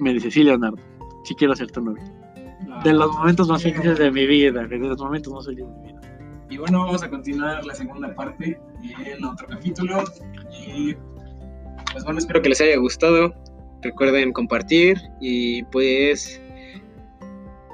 Me 0.00 0.12
dice, 0.14 0.30
sí, 0.30 0.42
Leonardo, 0.42 0.78
sí 1.24 1.34
quiero 1.34 1.54
ser 1.54 1.70
tu 1.70 1.80
novio. 1.80 2.02
De 2.84 2.92
los 2.92 3.12
momentos 3.12 3.48
más 3.48 3.62
felices 3.62 3.98
de 3.98 4.10
mi 4.10 4.26
vida, 4.26 4.66
de 4.66 4.78
los 4.78 4.98
momentos 4.98 5.32
más 5.32 5.46
felices 5.46 5.68
de 5.68 5.80
mi 5.80 5.86
vida. 5.88 6.00
Y 6.50 6.58
bueno, 6.58 6.84
vamos 6.84 7.02
a 7.02 7.08
continuar 7.08 7.64
la 7.64 7.74
segunda 7.74 8.14
parte 8.14 8.60
en 9.06 9.24
otro 9.24 9.46
capítulo. 9.48 10.04
Y 10.50 10.94
pues 11.92 12.04
bueno, 12.04 12.18
espero 12.18 12.42
que 12.42 12.50
les 12.50 12.60
haya 12.60 12.76
gustado. 12.76 13.34
Recuerden 13.82 14.32
compartir 14.32 14.98
y 15.20 15.62
pues 15.64 16.40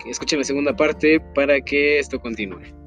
escuchen 0.07 0.39
la 0.39 0.45
segunda 0.45 0.75
parte 0.75 1.21
para 1.35 1.61
que 1.61 1.99
esto 1.99 2.21
continúe. 2.21 2.78